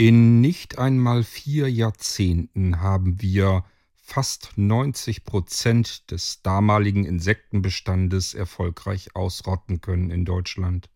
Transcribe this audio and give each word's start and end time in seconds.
In 0.00 0.40
nicht 0.40 0.78
einmal 0.78 1.22
vier 1.22 1.70
Jahrzehnten 1.70 2.80
haben 2.80 3.20
wir 3.20 3.66
fast 3.92 4.52
90 4.56 5.24
Prozent 5.24 6.10
des 6.10 6.40
damaligen 6.40 7.04
Insektenbestandes 7.04 8.32
erfolgreich 8.32 9.14
ausrotten 9.14 9.82
können 9.82 10.10
in 10.10 10.24
Deutschland. 10.24 10.88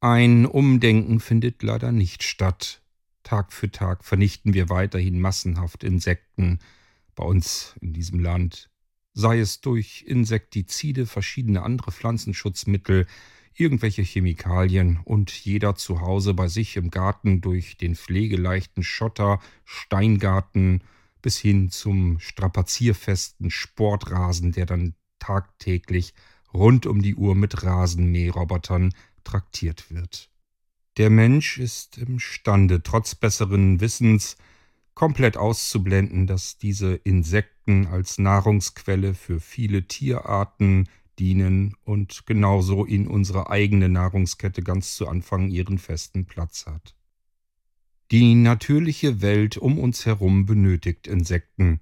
Ein 0.00 0.44
Umdenken 0.44 1.20
findet 1.20 1.62
leider 1.62 1.90
nicht 1.90 2.22
statt. 2.22 2.82
Tag 3.22 3.50
für 3.50 3.70
Tag 3.70 4.04
vernichten 4.04 4.52
wir 4.52 4.68
weiterhin 4.68 5.18
massenhaft 5.18 5.82
Insekten 5.82 6.58
bei 7.14 7.24
uns 7.24 7.76
in 7.80 7.94
diesem 7.94 8.20
Land, 8.20 8.68
sei 9.14 9.38
es 9.38 9.62
durch 9.62 10.04
Insektizide, 10.06 11.06
verschiedene 11.06 11.62
andere 11.62 11.92
Pflanzenschutzmittel, 11.92 13.06
irgendwelche 13.54 14.02
Chemikalien 14.02 15.00
und 15.04 15.30
jeder 15.30 15.74
zu 15.74 16.00
Hause 16.00 16.34
bei 16.34 16.48
sich 16.48 16.76
im 16.76 16.90
Garten 16.90 17.40
durch 17.40 17.76
den 17.76 17.94
pflegeleichten 17.94 18.82
Schotter, 18.82 19.40
Steingarten 19.64 20.82
bis 21.20 21.38
hin 21.38 21.70
zum 21.70 22.18
strapazierfesten 22.18 23.50
Sportrasen, 23.50 24.52
der 24.52 24.66
dann 24.66 24.94
tagtäglich 25.18 26.14
rund 26.52 26.86
um 26.86 27.00
die 27.02 27.14
Uhr 27.14 27.34
mit 27.34 27.62
Rasenmäherrobotern 27.62 28.92
traktiert 29.24 29.90
wird. 29.90 30.30
Der 30.98 31.08
Mensch 31.08 31.58
ist 31.58 31.96
imstande, 31.96 32.82
trotz 32.82 33.14
besseren 33.14 33.80
Wissens, 33.80 34.36
komplett 34.94 35.38
auszublenden, 35.38 36.26
dass 36.26 36.58
diese 36.58 36.94
Insekten 36.96 37.86
als 37.86 38.18
Nahrungsquelle 38.18 39.14
für 39.14 39.40
viele 39.40 39.84
Tierarten 39.84 40.88
dienen 41.18 41.74
und 41.84 42.26
genauso 42.26 42.84
in 42.84 43.06
unserer 43.06 43.50
eigenen 43.50 43.92
Nahrungskette 43.92 44.62
ganz 44.62 44.96
zu 44.96 45.08
Anfang 45.08 45.50
ihren 45.50 45.78
festen 45.78 46.26
Platz 46.26 46.66
hat. 46.66 46.94
Die 48.10 48.34
natürliche 48.34 49.22
Welt 49.22 49.56
um 49.56 49.78
uns 49.78 50.04
herum 50.04 50.44
benötigt 50.44 51.06
Insekten. 51.06 51.80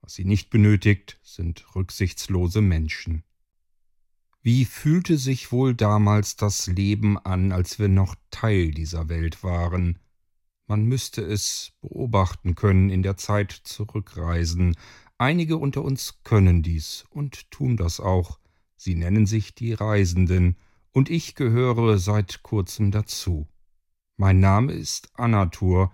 Was 0.00 0.14
sie 0.14 0.24
nicht 0.24 0.50
benötigt, 0.50 1.20
sind 1.22 1.64
rücksichtslose 1.74 2.60
Menschen. 2.60 3.22
Wie 4.42 4.64
fühlte 4.64 5.18
sich 5.18 5.52
wohl 5.52 5.74
damals 5.74 6.36
das 6.36 6.66
Leben 6.66 7.18
an, 7.18 7.52
als 7.52 7.78
wir 7.78 7.88
noch 7.88 8.14
Teil 8.30 8.70
dieser 8.70 9.08
Welt 9.08 9.42
waren? 9.42 9.98
Man 10.66 10.84
müsste 10.84 11.22
es 11.22 11.72
beobachten 11.80 12.54
können, 12.54 12.90
in 12.90 13.02
der 13.02 13.16
Zeit 13.16 13.52
zurückreisen. 13.52 14.74
Einige 15.16 15.56
unter 15.56 15.82
uns 15.82 16.22
können 16.24 16.62
dies 16.62 17.04
und 17.10 17.50
tun 17.50 17.76
das 17.76 18.00
auch. 18.00 18.38
Sie 18.78 18.94
nennen 18.94 19.26
sich 19.26 19.54
die 19.54 19.74
Reisenden, 19.74 20.56
und 20.92 21.10
ich 21.10 21.34
gehöre 21.34 21.98
seit 21.98 22.42
kurzem 22.42 22.90
dazu. 22.90 23.46
Mein 24.16 24.40
Name 24.40 24.72
ist 24.72 25.10
Anatur. 25.18 25.92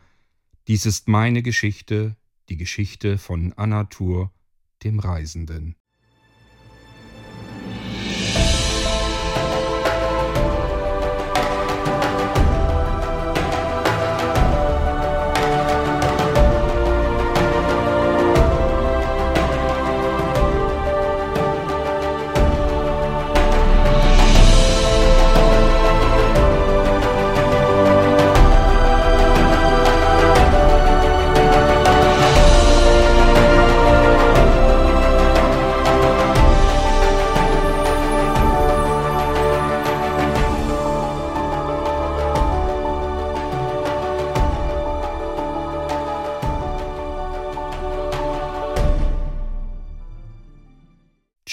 Dies 0.69 0.87
ist 0.87 1.09
meine 1.09 1.43
Geschichte, 1.43 2.17
die 2.49 2.57
Geschichte 2.57 3.19
von 3.19 3.53
Anatur, 3.55 4.33
dem 4.83 5.01
Reisenden. 5.01 5.77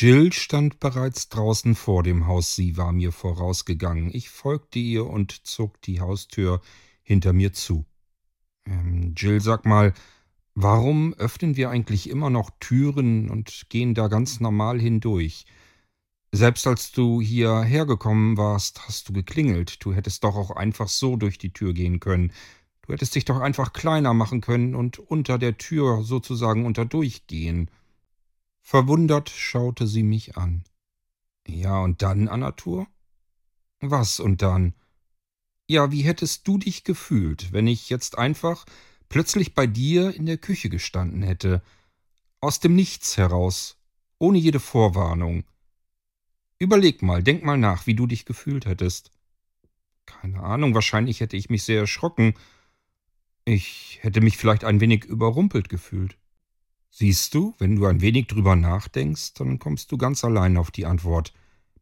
Jill 0.02 0.34
stand 0.34 0.80
bereits 0.80 1.30
draußen 1.30 1.76
vor 1.76 2.02
dem 2.02 2.26
Haus, 2.26 2.56
sie 2.56 2.76
war 2.76 2.92
mir 2.92 3.12
vorausgegangen. 3.12 4.10
Ich 4.12 4.32
folgte 4.32 4.80
ihr 4.80 5.06
und 5.06 5.46
zog 5.46 5.80
die 5.84 6.02
Haustür 6.02 6.60
hinter 7.04 7.34
mir 7.34 7.54
zu. 7.54 7.86
Ähm, 8.66 9.14
Jill, 9.16 9.42
sag 9.42 9.64
mal, 9.64 9.94
warum 10.56 11.14
öffnen 11.14 11.56
wir 11.56 11.70
eigentlich 11.70 12.10
immer 12.10 12.32
noch 12.32 12.50
Türen 12.60 13.30
und 13.30 13.70
gehen 13.70 13.94
da 13.94 14.08
ganz 14.08 14.40
normal 14.40 14.80
hindurch? 14.82 15.46
Selbst 16.32 16.66
als 16.66 16.92
du 16.92 17.22
hierher 17.22 17.86
gekommen 17.86 18.38
warst, 18.38 18.88
hast 18.88 19.08
du 19.08 19.14
geklingelt. 19.14 19.86
Du 19.86 19.94
hättest 19.94 20.24
doch 20.24 20.36
auch 20.36 20.50
einfach 20.50 20.88
so 20.88 21.16
durch 21.16 21.38
die 21.38 21.54
Tür 21.54 21.74
gehen 21.76 22.00
können. 22.00 22.34
Du 22.88 22.94
hättest 22.94 23.14
dich 23.14 23.26
doch 23.26 23.40
einfach 23.40 23.72
kleiner 23.72 24.16
machen 24.16 24.42
können 24.42 24.74
und 24.74 24.98
unter 24.98 25.38
der 25.38 25.60
Tür 25.60 26.02
sozusagen 26.02 26.66
unter 26.66 26.86
durchgehen. 26.86 27.70
Verwundert 28.62 29.30
schaute 29.30 29.88
sie 29.88 30.04
mich 30.04 30.38
an. 30.38 30.64
Ja, 31.48 31.82
und 31.82 32.02
dann, 32.02 32.28
Anatur? 32.28 32.88
Was 33.82 34.20
und 34.20 34.42
dann? 34.42 34.76
Ja, 35.68 35.92
wie 35.92 36.04
hättest 36.04 36.48
du 36.48 36.58
dich 36.58 36.84
gefühlt, 36.84 37.52
wenn 37.52 37.68
ich 37.68 37.90
jetzt 37.90 38.18
einfach 38.18 38.66
plötzlich 39.10 39.56
bei 39.56 39.68
dir 39.68 40.14
in 40.16 40.26
der 40.26 40.38
Küche 40.38 40.70
gestanden 40.70 41.24
hätte, 41.24 41.62
aus 42.40 42.60
dem 42.60 42.76
Nichts 42.76 43.18
heraus, 43.18 43.78
ohne 44.20 44.38
jede 44.38 44.60
Vorwarnung? 44.60 45.44
Überleg 46.60 47.02
mal, 47.02 47.24
denk 47.24 47.44
mal 47.44 47.58
nach, 47.58 47.88
wie 47.88 47.96
du 47.96 48.06
dich 48.06 48.26
gefühlt 48.26 48.66
hättest. 48.66 49.12
Keine 50.06 50.44
Ahnung, 50.44 50.76
wahrscheinlich 50.76 51.20
hätte 51.20 51.38
ich 51.38 51.50
mich 51.50 51.64
sehr 51.64 51.80
erschrocken. 51.80 52.36
Ich 53.46 54.00
hätte 54.02 54.22
mich 54.22 54.38
vielleicht 54.38 54.64
ein 54.64 54.80
wenig 54.80 55.06
überrumpelt 55.06 55.70
gefühlt. 55.70 56.18
Siehst 56.94 57.34
du, 57.34 57.56
wenn 57.58 57.78
du 57.78 57.86
ein 57.86 58.02
wenig 58.02 58.28
drüber 58.28 58.58
nachdenkst, 58.58 59.34
dann 59.36 59.60
kommst 59.60 59.92
du 59.92 59.98
ganz 59.98 60.26
allein 60.26 60.58
auf 60.58 60.72
die 60.72 60.86
Antwort. 60.86 61.34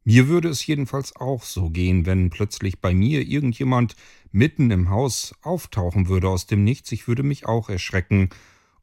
Mir 0.03 0.27
würde 0.27 0.49
es 0.49 0.65
jedenfalls 0.65 1.15
auch 1.15 1.43
so 1.43 1.71
gehen, 1.71 2.05
wenn 2.05 2.29
plötzlich 2.29 2.79
bei 2.79 2.93
mir 2.93 3.27
irgendjemand 3.27 3.95
mitten 4.31 4.69
im 4.69 4.89
Haus 4.89 5.33
auftauchen 5.41 6.07
würde 6.07 6.29
aus 6.29 6.45
dem 6.45 6.63
Nichts. 6.63 6.91
Ich 6.91 7.07
würde 7.07 7.23
mich 7.23 7.47
auch 7.47 7.69
erschrecken 7.69 8.29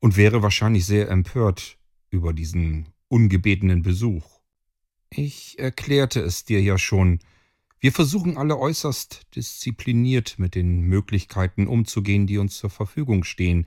und 0.01 0.17
wäre 0.17 0.43
wahrscheinlich 0.43 0.85
sehr 0.85 1.09
empört 1.09 1.79
über 2.11 2.33
diesen 2.33 2.89
ungebetenen 3.09 3.83
Besuch. 3.83 4.41
Ich 5.11 5.59
erklärte 5.61 6.21
es 6.21 6.45
dir 6.45 6.61
ja 6.61 6.77
schon. 6.77 7.21
Wir 7.79 7.93
versuchen 7.93 8.37
alle 8.37 8.59
äußerst 8.59 9.27
diszipliniert 9.37 10.39
mit 10.39 10.57
den 10.57 10.81
Möglichkeiten 10.81 11.69
umzugehen, 11.69 12.27
die 12.27 12.39
uns 12.39 12.59
zur 12.59 12.71
Verfügung 12.71 13.23
stehen. 13.23 13.67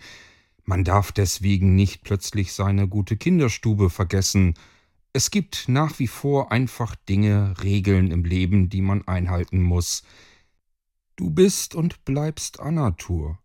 Man 0.69 0.84
darf 0.84 1.12
deswegen 1.12 1.74
nicht 1.74 2.03
plötzlich 2.03 2.53
seine 2.53 2.88
gute 2.88 3.18
Kinderstube 3.18 3.90
vergessen. 3.90 4.53
Es 5.13 5.31
gibt 5.31 5.68
nach 5.68 5.97
wie 5.97 6.06
vor 6.06 6.52
einfach 6.52 6.96
Dinge, 6.96 7.56
Regeln 7.63 8.12
im 8.12 8.24
Leben, 8.24 8.69
die 8.69 8.84
man 8.84 9.07
einhalten 9.07 9.63
muss. 9.63 10.03
Du 11.16 11.31
bist 11.31 11.74
und 11.74 12.06
bleibst 12.06 12.59
Anatur. 12.59 13.40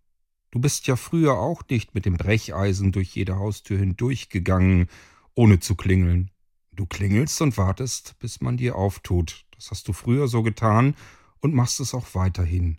Du 0.50 0.60
bist 0.60 0.86
ja 0.86 0.96
früher 0.96 1.38
auch 1.38 1.62
nicht 1.70 1.94
mit 1.94 2.04
dem 2.04 2.18
Brecheisen 2.18 2.92
durch 2.92 3.16
jede 3.16 3.36
Haustür 3.36 3.78
hindurchgegangen, 3.78 4.91
ohne 5.34 5.60
zu 5.60 5.76
klingeln. 5.76 6.30
Du 6.72 6.84
klingelst 6.84 7.41
und 7.41 7.56
wartest, 7.56 8.18
bis 8.18 8.42
man 8.42 8.58
dir 8.58 8.76
auftut. 8.76 9.46
Das 9.54 9.70
hast 9.70 9.88
du 9.88 9.94
früher 9.94 10.28
so 10.28 10.42
getan 10.42 10.94
und 11.41 11.54
machst 11.54 11.80
es 11.80 11.94
auch 11.94 12.08
weiterhin. 12.12 12.76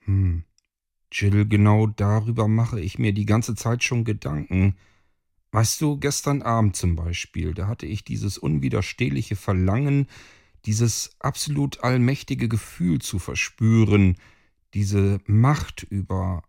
Hm, 0.00 0.44
Jill, 1.18 1.46
genau 1.46 1.86
darüber 1.86 2.46
mache 2.46 2.78
ich 2.78 2.98
mir 2.98 3.14
die 3.14 3.24
ganze 3.24 3.54
Zeit 3.54 3.82
schon 3.82 4.04
Gedanken. 4.04 4.76
Weißt 5.50 5.80
du, 5.80 5.96
gestern 5.96 6.42
Abend 6.42 6.76
zum 6.76 6.94
Beispiel, 6.94 7.54
da 7.54 7.68
hatte 7.68 7.86
ich 7.86 8.04
dieses 8.04 8.36
unwiderstehliche 8.36 9.34
Verlangen, 9.34 10.08
dieses 10.66 11.16
absolut 11.18 11.82
allmächtige 11.82 12.48
Gefühl 12.48 13.00
zu 13.00 13.18
verspüren, 13.18 14.16
diese 14.74 15.20
Macht 15.26 15.84
über 15.84 16.42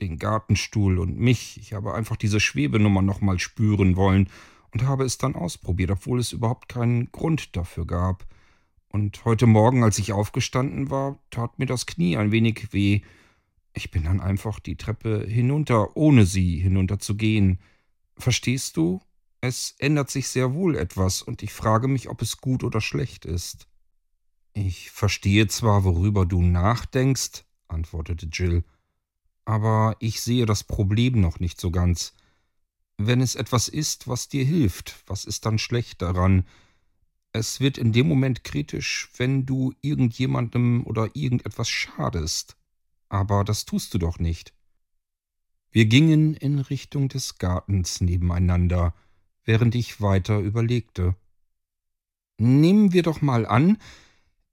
den 0.00 0.18
Gartenstuhl 0.18 0.98
und 0.98 1.18
mich. 1.18 1.58
Ich 1.58 1.72
habe 1.72 1.94
einfach 1.94 2.16
diese 2.16 2.40
Schwebenummer 2.40 3.00
nochmal 3.00 3.38
spüren 3.38 3.96
wollen 3.96 4.28
und 4.72 4.82
habe 4.82 5.04
es 5.04 5.16
dann 5.16 5.34
ausprobiert, 5.34 5.92
obwohl 5.92 6.18
es 6.18 6.32
überhaupt 6.32 6.68
keinen 6.68 7.10
Grund 7.10 7.56
dafür 7.56 7.86
gab. 7.86 8.26
Und 8.88 9.24
heute 9.24 9.46
Morgen, 9.46 9.82
als 9.82 9.98
ich 9.98 10.12
aufgestanden 10.12 10.90
war, 10.90 11.18
tat 11.30 11.58
mir 11.58 11.66
das 11.66 11.86
Knie 11.86 12.18
ein 12.18 12.32
wenig 12.32 12.74
weh, 12.74 13.00
ich 13.72 13.90
bin 13.90 14.04
dann 14.04 14.20
einfach 14.20 14.60
die 14.60 14.76
Treppe 14.76 15.24
hinunter, 15.26 15.96
ohne 15.96 16.26
sie 16.26 16.58
hinunterzugehen. 16.58 17.60
Verstehst 18.16 18.76
du? 18.76 19.00
Es 19.40 19.74
ändert 19.78 20.10
sich 20.10 20.28
sehr 20.28 20.52
wohl 20.52 20.76
etwas, 20.76 21.22
und 21.22 21.42
ich 21.42 21.52
frage 21.52 21.88
mich, 21.88 22.08
ob 22.08 22.20
es 22.20 22.38
gut 22.38 22.62
oder 22.62 22.80
schlecht 22.80 23.24
ist. 23.24 23.68
Ich 24.52 24.90
verstehe 24.90 25.46
zwar, 25.46 25.84
worüber 25.84 26.26
du 26.26 26.42
nachdenkst, 26.42 27.44
antwortete 27.68 28.26
Jill, 28.26 28.64
Aber 29.44 29.96
ich 30.00 30.20
sehe 30.20 30.44
das 30.44 30.64
Problem 30.64 31.20
noch 31.20 31.40
nicht 31.40 31.60
so 31.60 31.70
ganz. 31.70 32.12
Wenn 32.98 33.20
es 33.20 33.34
etwas 33.34 33.68
ist, 33.68 34.08
was 34.08 34.28
dir 34.28 34.44
hilft, 34.44 35.02
was 35.06 35.24
ist 35.24 35.46
dann 35.46 35.58
schlecht 35.58 36.02
daran? 36.02 36.46
Es 37.32 37.60
wird 37.60 37.78
in 37.78 37.92
dem 37.92 38.08
Moment 38.08 38.44
kritisch, 38.44 39.08
wenn 39.16 39.46
du 39.46 39.72
irgendjemandem 39.80 40.84
oder 40.84 41.08
irgendetwas 41.14 41.68
schadest. 41.68 42.56
Aber 43.10 43.44
das 43.44 43.66
tust 43.66 43.92
du 43.92 43.98
doch 43.98 44.18
nicht. 44.18 44.54
Wir 45.70 45.84
gingen 45.84 46.34
in 46.34 46.58
Richtung 46.58 47.08
des 47.08 47.36
Gartens 47.38 48.00
nebeneinander, 48.00 48.94
während 49.44 49.74
ich 49.74 50.00
weiter 50.00 50.38
überlegte. 50.38 51.14
Nehmen 52.38 52.92
wir 52.92 53.02
doch 53.02 53.20
mal 53.20 53.44
an, 53.44 53.76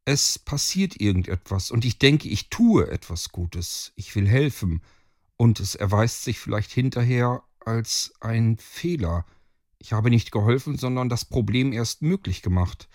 es 0.05 0.39
passiert 0.39 0.99
irgendetwas 0.99 1.71
und 1.71 1.85
ich 1.85 1.99
denke, 1.99 2.27
ich 2.27 2.49
tue 2.49 2.89
etwas 2.89 3.29
Gutes, 3.29 3.93
ich 3.95 4.15
will 4.15 4.27
helfen, 4.27 4.81
und 5.37 5.59
es 5.59 5.75
erweist 5.75 6.23
sich 6.23 6.39
vielleicht 6.39 6.71
hinterher 6.71 7.43
als 7.59 8.13
ein 8.19 8.57
Fehler. 8.57 9.25
Ich 9.77 9.93
habe 9.93 10.09
nicht 10.09 10.31
geholfen, 10.31 10.77
sondern 10.77 11.09
das 11.09 11.25
Problem 11.25 11.73
erst 11.73 12.01
möglich 12.01 12.41
gemacht. 12.41 12.89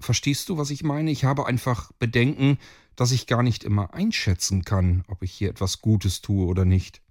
Verstehst 0.00 0.48
du, 0.48 0.56
was 0.58 0.70
ich 0.70 0.84
meine? 0.84 1.10
Ich 1.10 1.24
habe 1.24 1.46
einfach 1.46 1.92
Bedenken, 1.92 2.58
dass 2.94 3.12
ich 3.12 3.26
gar 3.26 3.42
nicht 3.42 3.64
immer 3.64 3.94
einschätzen 3.94 4.64
kann, 4.64 5.04
ob 5.08 5.22
ich 5.22 5.32
hier 5.32 5.50
etwas 5.50 5.80
Gutes 5.80 6.20
tue 6.20 6.46
oder 6.46 6.64
nicht. 6.64 7.02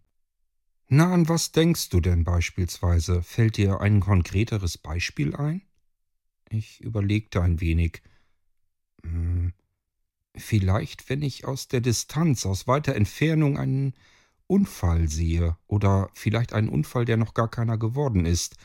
Na, 0.89 1.13
an 1.13 1.27
was 1.27 1.51
denkst 1.51 1.89
du 1.89 1.99
denn 1.99 2.23
beispielsweise? 2.23 3.21
Fällt 3.21 3.57
dir 3.57 3.81
ein 3.81 3.99
konkreteres 3.99 4.77
Beispiel 4.77 5.35
ein? 5.35 5.61
Ich 6.49 6.79
überlegte 6.79 7.41
ein 7.41 7.59
wenig. 7.59 8.01
Hm, 9.03 9.53
vielleicht, 10.35 11.09
wenn 11.09 11.21
ich 11.21 11.45
aus 11.45 11.67
der 11.67 11.81
Distanz, 11.81 12.45
aus 12.45 12.67
weiter 12.67 12.95
Entfernung 12.95 13.57
einen 13.57 13.93
Unfall 14.47 15.09
sehe 15.09 15.57
oder 15.67 16.09
vielleicht 16.13 16.53
einen 16.53 16.69
Unfall, 16.69 17.03
der 17.03 17.17
noch 17.17 17.33
gar 17.33 17.49
keiner 17.49 17.77
geworden 17.77 18.25
ist. 18.25 18.55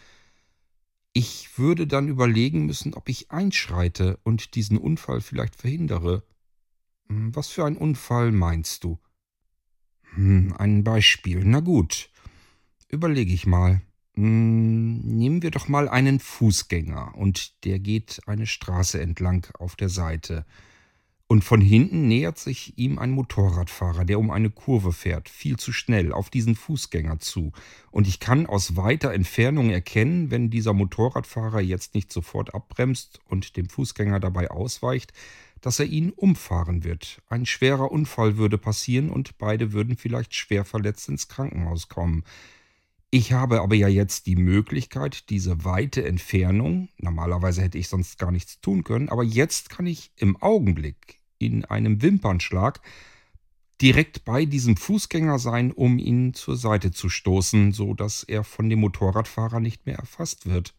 Ich 1.15 1.59
würde 1.59 1.87
dann 1.87 2.09
überlegen 2.09 2.65
müssen, 2.65 2.95
ob 2.95 3.09
ich 3.09 3.31
einschreite 3.31 4.19
und 4.23 4.55
diesen 4.55 4.79
Unfall 4.79 5.21
vielleicht 5.21 5.57
verhindere. 5.57 6.25
Hm, 7.09 7.35
was 7.37 7.49
für 7.49 7.65
ein 7.65 7.77
Unfall 7.77 8.33
meinst 8.33 8.85
du? 8.85 8.99
Hm, 10.15 10.55
ein 10.59 10.85
Beispiel. 10.85 11.43
Na 11.45 11.61
gut. 11.61 12.11
Überlege 12.89 13.33
ich 13.33 13.47
mal. 13.47 13.83
Hm, 14.15 15.01
nehmen 15.01 15.43
wir 15.43 15.51
doch 15.51 15.69
mal 15.69 15.89
einen 15.89 16.19
Fußgänger 16.19 17.15
und 17.15 17.65
der 17.65 17.79
geht 17.79 18.21
eine 18.27 18.47
Straße 18.47 19.01
entlang 19.01 19.47
auf 19.59 19.77
der 19.77 19.89
Seite. 19.91 20.47
Und 21.33 21.45
von 21.45 21.63
hinten 21.63 22.09
nähert 22.09 22.39
sich 22.39 22.77
ihm 22.77 22.99
ein 22.99 23.11
Motorradfahrer, 23.11 24.05
der 24.05 24.19
um 24.19 24.31
eine 24.31 24.51
Kurve 24.51 24.93
fährt, 24.93 25.31
viel 25.31 25.57
zu 25.57 25.73
schnell, 25.73 26.13
auf 26.13 26.29
diesen 26.29 26.55
Fußgänger 26.55 27.21
zu. 27.21 27.53
Und 27.91 28.07
ich 28.07 28.21
kann 28.21 28.45
aus 28.45 28.77
weiter 28.77 29.15
Entfernung 29.15 29.71
erkennen, 29.71 30.31
wenn 30.31 30.51
dieser 30.51 30.75
Motorradfahrer 30.75 31.63
jetzt 31.63 31.95
nicht 31.95 32.13
sofort 32.13 32.55
abbremst 32.55 33.19
und 33.31 33.57
dem 33.57 33.71
Fußgänger 33.71 34.21
dabei 34.21 34.51
ausweicht, 34.51 35.15
dass 35.63 35.79
er 35.79 35.87
ihn 35.87 36.11
umfahren 36.11 36.85
wird. 36.85 37.23
Ein 37.31 37.47
schwerer 37.47 37.91
Unfall 37.91 38.37
würde 38.37 38.59
passieren 38.59 39.09
und 39.09 39.39
beide 39.39 39.73
würden 39.73 39.97
vielleicht 39.97 40.35
schwer 40.35 40.67
verletzt 40.67 41.09
ins 41.09 41.29
Krankenhaus 41.29 41.89
kommen. 41.89 42.25
Ich 43.11 43.33
habe 43.33 43.63
aber 43.63 43.75
ja 43.75 43.89
jetzt 43.89 44.27
die 44.27 44.37
Möglichkeit, 44.37 45.31
diese 45.31 45.65
weite 45.65 46.05
Entfernung, 46.05 46.91
normalerweise 46.99 47.63
hätte 47.63 47.79
ich 47.79 47.89
sonst 47.89 48.19
gar 48.19 48.33
nichts 48.33 48.61
tun 48.61 48.85
können, 48.85 49.09
aber 49.09 49.23
jetzt 49.23 49.71
kann 49.71 49.87
ich 49.87 50.11
im 50.17 50.37
Augenblick 50.43 51.22
in 51.47 51.65
einem 51.65 52.03
Wimpernschlag 52.03 52.81
direkt 53.81 54.25
bei 54.25 54.45
diesem 54.45 54.77
Fußgänger 54.77 55.39
sein, 55.39 55.73
um 55.73 55.99
ihn 55.99 56.35
zur 56.35 56.57
Seite 56.57 56.93
zu 56.93 57.09
stoßen, 57.09 57.73
so 57.73 57.95
dass 57.95 58.23
er 58.23 58.45
von 58.45 58.69
dem 58.69 58.81
Motorradfahrer 58.81 59.61
nicht 59.61 59.87
mehr 59.87 59.97
erfasst 59.97 60.47
wird. 60.47 60.75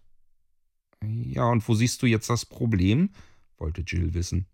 Ja, 1.04 1.50
und 1.50 1.68
wo 1.68 1.75
siehst 1.75 2.01
du 2.01 2.06
jetzt 2.06 2.30
das 2.30 2.45
Problem? 2.45 3.10
wollte 3.57 3.81
Jill 3.81 4.13
wissen. 4.13 4.48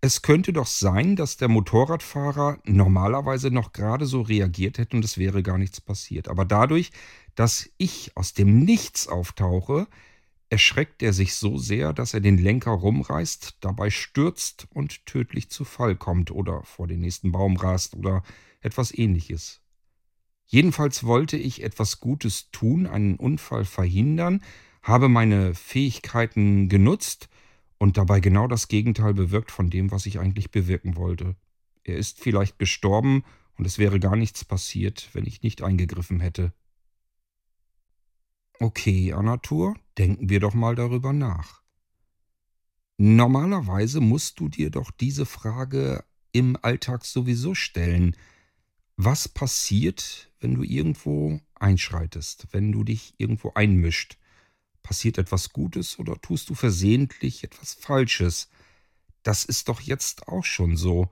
Es 0.00 0.22
könnte 0.22 0.52
doch 0.52 0.66
sein, 0.66 1.14
dass 1.14 1.36
der 1.36 1.48
Motorradfahrer 1.48 2.58
normalerweise 2.64 3.50
noch 3.50 3.72
gerade 3.72 4.04
so 4.06 4.20
reagiert 4.20 4.78
hätte 4.78 4.96
und 4.96 5.04
es 5.04 5.16
wäre 5.16 5.42
gar 5.44 5.58
nichts 5.58 5.80
passiert. 5.80 6.28
Aber 6.28 6.44
dadurch, 6.44 6.90
dass 7.36 7.70
ich 7.78 8.16
aus 8.16 8.34
dem 8.34 8.60
Nichts 8.60 9.06
auftauche, 9.06 9.86
erschreckt 10.52 11.02
er 11.02 11.14
sich 11.14 11.34
so 11.34 11.56
sehr, 11.56 11.94
dass 11.94 12.12
er 12.12 12.20
den 12.20 12.36
Lenker 12.36 12.72
rumreißt, 12.72 13.56
dabei 13.60 13.88
stürzt 13.88 14.68
und 14.74 15.06
tödlich 15.06 15.48
zu 15.48 15.64
Fall 15.64 15.96
kommt 15.96 16.30
oder 16.30 16.62
vor 16.64 16.86
den 16.86 17.00
nächsten 17.00 17.32
Baum 17.32 17.56
rast 17.56 17.96
oder 17.96 18.22
etwas 18.60 18.92
ähnliches. 18.96 19.62
Jedenfalls 20.44 21.04
wollte 21.04 21.38
ich 21.38 21.62
etwas 21.62 22.00
Gutes 22.00 22.50
tun, 22.50 22.86
einen 22.86 23.16
Unfall 23.16 23.64
verhindern, 23.64 24.42
habe 24.82 25.08
meine 25.08 25.54
Fähigkeiten 25.54 26.68
genutzt 26.68 27.30
und 27.78 27.96
dabei 27.96 28.20
genau 28.20 28.46
das 28.46 28.68
Gegenteil 28.68 29.14
bewirkt 29.14 29.50
von 29.50 29.70
dem, 29.70 29.90
was 29.90 30.04
ich 30.04 30.18
eigentlich 30.18 30.50
bewirken 30.50 30.96
wollte. 30.96 31.34
Er 31.82 31.96
ist 31.96 32.20
vielleicht 32.20 32.58
gestorben 32.58 33.24
und 33.56 33.66
es 33.66 33.78
wäre 33.78 33.98
gar 33.98 34.16
nichts 34.16 34.44
passiert, 34.44 35.08
wenn 35.14 35.26
ich 35.26 35.42
nicht 35.42 35.62
eingegriffen 35.62 36.20
hätte. 36.20 36.52
Okay, 38.62 39.12
Anatur, 39.12 39.74
denken 39.98 40.28
wir 40.28 40.38
doch 40.38 40.54
mal 40.54 40.76
darüber 40.76 41.12
nach. 41.12 41.62
Normalerweise 42.96 44.00
musst 44.00 44.38
du 44.38 44.48
dir 44.48 44.70
doch 44.70 44.92
diese 44.92 45.26
Frage 45.26 46.04
im 46.30 46.56
Alltag 46.62 47.04
sowieso 47.04 47.56
stellen. 47.56 48.16
Was 48.96 49.28
passiert, 49.28 50.30
wenn 50.38 50.54
du 50.54 50.62
irgendwo 50.62 51.40
einschreitest, 51.56 52.46
wenn 52.52 52.70
du 52.70 52.84
dich 52.84 53.14
irgendwo 53.18 53.50
einmischt? 53.54 54.16
Passiert 54.84 55.18
etwas 55.18 55.52
Gutes 55.52 55.98
oder 55.98 56.20
tust 56.20 56.48
du 56.48 56.54
versehentlich 56.54 57.42
etwas 57.42 57.74
Falsches? 57.74 58.48
Das 59.24 59.44
ist 59.44 59.70
doch 59.70 59.80
jetzt 59.80 60.28
auch 60.28 60.44
schon 60.44 60.76
so. 60.76 61.10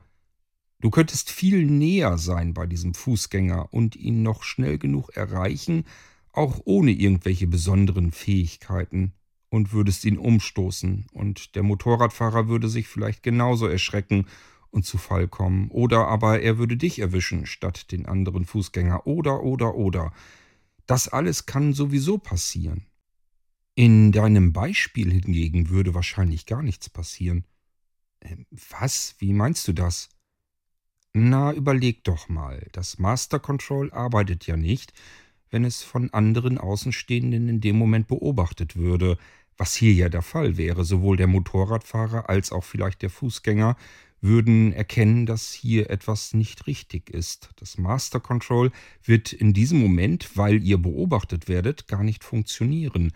Du 0.79 0.91
könntest 0.91 1.31
viel 1.31 1.67
näher 1.67 2.17
sein 2.17 2.55
bei 2.55 2.67
diesem 2.67 2.95
Fußgänger 2.95 3.75
und 3.75 3.97
ihn 3.97 4.23
noch 4.23 4.45
schnell 4.45 4.79
genug 4.79 5.17
erreichen, 5.17 5.85
auch 6.33 6.61
ohne 6.65 6.93
irgendwelche 6.93 7.47
besonderen 7.47 8.13
Fähigkeiten, 8.13 9.13
und 9.51 9.73
würdest 9.73 10.05
ihn 10.05 10.17
umstoßen, 10.17 11.07
und 11.13 11.57
der 11.57 11.63
Motorradfahrer 11.63 12.49
würde 12.49 12.69
sich 12.69 12.87
vielleicht 12.87 13.23
genauso 13.23 13.67
erschrecken 13.67 14.27
und 14.71 14.87
zu 14.87 14.97
Fall 14.97 15.27
kommen, 15.27 15.69
oder 15.71 16.07
aber 16.07 16.41
er 16.41 16.57
würde 16.57 16.77
dich 16.77 17.01
erwischen 17.01 17.47
statt 17.47 17.91
den 17.91 18.07
anderen 18.07 18.45
Fußgänger, 18.45 19.07
oder, 19.07 19.43
oder, 19.43 19.75
oder. 19.75 20.13
Das 20.87 21.09
alles 21.09 21.47
kann 21.47 21.73
sowieso 21.73 22.19
passieren. 22.19 22.87
In 23.75 24.13
deinem 24.13 24.53
Beispiel 24.53 25.11
hingegen 25.13 25.69
würde 25.69 25.95
wahrscheinlich 25.95 26.47
gar 26.47 26.63
nichts 26.63 26.89
passieren. 26.89 27.45
Ähm, 28.21 28.47
was? 28.51 29.17
Wie 29.19 29.33
meinst 29.33 29.67
du 29.69 29.73
das? 29.73 30.11
Na, 31.13 31.53
überleg 31.53 32.05
doch 32.05 32.29
mal. 32.29 32.69
Das 32.73 32.99
Master 32.99 33.41
Control 33.41 33.91
arbeitet 33.93 34.47
ja 34.47 34.57
nicht, 34.57 34.93
wenn 35.51 35.65
es 35.65 35.83
von 35.83 36.13
anderen 36.13 36.59
Außenstehenden 36.59 37.49
in 37.49 37.61
dem 37.61 37.77
Moment 37.77 38.09
beobachtet 38.09 38.77
würde, 38.77 39.19
was 39.57 39.75
hier 39.75 39.93
ja 39.93 40.09
der 40.09 40.23
Fall 40.23 40.57
wäre. 40.57 40.85
Sowohl 40.85 41.17
der 41.17 41.27
Motorradfahrer 41.27 42.29
als 42.29 42.53
auch 42.53 42.65
vielleicht 42.65 43.03
der 43.03 43.11
Fußgänger 43.11 43.77
würden 44.21 44.73
erkennen, 44.73 45.27
dass 45.27 45.53
hier 45.53 45.91
etwas 45.91 46.35
nicht 46.35 46.67
richtig 46.67 47.11
ist. 47.11 47.51
Das 47.57 47.79
Master 47.79 48.21
Control 48.21 48.71
wird 49.03 49.33
in 49.33 49.53
diesem 49.53 49.81
Moment, 49.81 50.37
weil 50.37 50.63
ihr 50.63 50.79
beobachtet 50.79 51.49
werdet, 51.49 51.89
gar 51.89 52.05
nicht 52.05 52.25
funktionieren. 52.25 53.13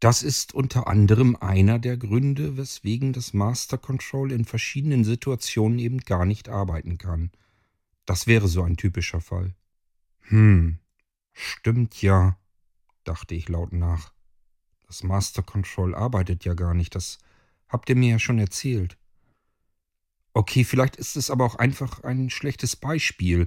Das 0.00 0.22
ist 0.22 0.54
unter 0.54 0.86
anderem 0.86 1.36
einer 1.36 1.78
der 1.78 1.96
Gründe, 1.96 2.56
weswegen 2.56 3.12
das 3.12 3.34
Master 3.34 3.78
Control 3.78 4.32
in 4.32 4.44
verschiedenen 4.44 5.04
Situationen 5.04 5.78
eben 5.78 5.98
gar 5.98 6.24
nicht 6.24 6.48
arbeiten 6.48 6.98
kann. 6.98 7.30
Das 8.06 8.26
wäre 8.26 8.48
so 8.48 8.62
ein 8.62 8.76
typischer 8.76 9.20
Fall. 9.20 9.54
Hm, 10.28 10.78
stimmt 11.38 12.02
ja, 12.02 12.36
dachte 13.04 13.34
ich 13.34 13.48
laut 13.48 13.72
nach. 13.72 14.12
Das 14.86 15.02
Master 15.02 15.42
Control 15.42 15.94
arbeitet 15.94 16.44
ja 16.44 16.54
gar 16.54 16.74
nicht, 16.74 16.94
das 16.94 17.18
habt 17.68 17.88
ihr 17.88 17.96
mir 17.96 18.12
ja 18.12 18.18
schon 18.18 18.38
erzählt. 18.38 18.98
Okay, 20.32 20.64
vielleicht 20.64 20.96
ist 20.96 21.16
es 21.16 21.30
aber 21.30 21.44
auch 21.44 21.56
einfach 21.56 22.02
ein 22.04 22.30
schlechtes 22.30 22.76
Beispiel. 22.76 23.46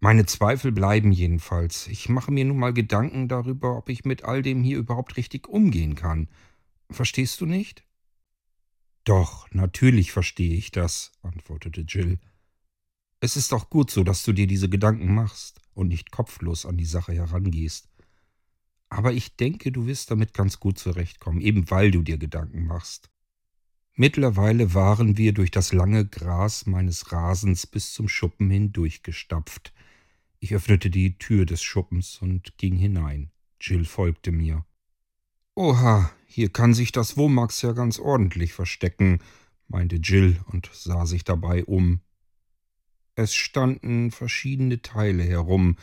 Meine 0.00 0.26
Zweifel 0.26 0.72
bleiben 0.72 1.12
jedenfalls. 1.12 1.86
Ich 1.88 2.08
mache 2.08 2.32
mir 2.32 2.44
nun 2.44 2.58
mal 2.58 2.72
Gedanken 2.72 3.28
darüber, 3.28 3.76
ob 3.76 3.88
ich 3.88 4.04
mit 4.04 4.24
all 4.24 4.42
dem 4.42 4.62
hier 4.62 4.78
überhaupt 4.78 5.16
richtig 5.16 5.48
umgehen 5.48 5.94
kann. 5.94 6.28
Verstehst 6.90 7.40
du 7.40 7.46
nicht? 7.46 7.84
Doch, 9.04 9.50
natürlich 9.52 10.12
verstehe 10.12 10.54
ich 10.54 10.70
das, 10.70 11.12
antwortete 11.22 11.82
Jill. 11.82 12.18
Es 13.20 13.36
ist 13.36 13.52
auch 13.52 13.70
gut 13.70 13.90
so, 13.90 14.04
dass 14.04 14.22
du 14.22 14.32
dir 14.32 14.46
diese 14.46 14.68
Gedanken 14.68 15.14
machst 15.14 15.61
und 15.74 15.88
nicht 15.88 16.10
kopflos 16.10 16.66
an 16.66 16.76
die 16.76 16.84
Sache 16.84 17.12
herangehst. 17.12 17.88
Aber 18.88 19.12
ich 19.12 19.36
denke, 19.36 19.72
du 19.72 19.86
wirst 19.86 20.10
damit 20.10 20.34
ganz 20.34 20.60
gut 20.60 20.78
zurechtkommen, 20.78 21.40
eben 21.40 21.70
weil 21.70 21.90
du 21.90 22.02
dir 22.02 22.18
Gedanken 22.18 22.66
machst. 22.66 23.10
Mittlerweile 23.94 24.74
waren 24.74 25.18
wir 25.18 25.32
durch 25.32 25.50
das 25.50 25.72
lange 25.72 26.06
Gras 26.06 26.66
meines 26.66 27.12
Rasens 27.12 27.66
bis 27.66 27.92
zum 27.92 28.08
Schuppen 28.08 28.50
hindurchgestapft. 28.50 29.72
Ich 30.40 30.54
öffnete 30.54 30.90
die 30.90 31.18
Tür 31.18 31.46
des 31.46 31.62
Schuppens 31.62 32.18
und 32.20 32.56
ging 32.56 32.76
hinein. 32.76 33.30
Jill 33.60 33.84
folgte 33.84 34.32
mir. 34.32 34.64
Oha, 35.54 36.10
hier 36.26 36.48
kann 36.48 36.72
sich 36.72 36.92
das 36.92 37.16
Womax 37.16 37.60
ja 37.62 37.72
ganz 37.72 37.98
ordentlich 37.98 38.54
verstecken, 38.54 39.20
meinte 39.68 39.96
Jill 39.96 40.40
und 40.46 40.70
sah 40.72 41.04
sich 41.04 41.24
dabei 41.24 41.64
um. 41.64 42.00
Es 43.14 43.34
standen 43.34 44.10
verschiedene 44.10 44.80
Teile 44.80 45.22
herum, 45.22 45.76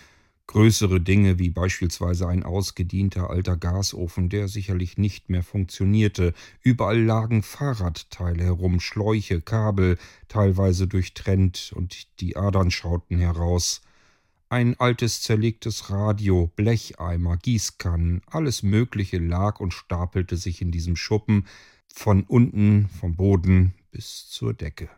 größere 0.48 1.00
Dinge 1.00 1.38
wie 1.38 1.52
beispielsweise 1.52 2.28
ein 2.28 2.42
ausgedienter 2.42 3.30
alter 3.30 3.56
Gasofen, 3.56 4.30
der 4.30 4.48
sicherlich 4.48 4.98
nicht 4.98 5.30
mehr 5.30 5.44
funktionierte, 5.44 6.34
überall 6.64 7.00
lagen 7.00 7.44
Fahrradteile 7.44 8.46
herum, 8.46 8.80
Schläuche, 8.80 9.42
Kabel, 9.42 10.00
teilweise 10.28 10.88
durchtrennt, 10.88 11.72
und 11.76 12.20
die 12.20 12.36
Adern 12.36 12.72
schauten 12.72 13.20
heraus. 13.20 13.82
Ein 14.50 14.80
altes 14.80 15.22
zerlegtes 15.22 15.92
Radio, 15.92 16.52
Blecheimer, 16.56 17.38
Gießkannen, 17.38 18.24
alles 18.26 18.64
Mögliche 18.64 19.20
lag 19.20 19.60
und 19.60 19.76
stapelte 19.76 20.36
sich 20.36 20.64
in 20.64 20.72
diesem 20.72 20.96
Schuppen, 20.96 21.46
von 21.94 22.24
unten, 22.24 22.90
vom 23.00 23.16
Boden 23.16 23.76
bis 23.92 24.28
zur 24.30 24.56
Decke. 24.56 24.90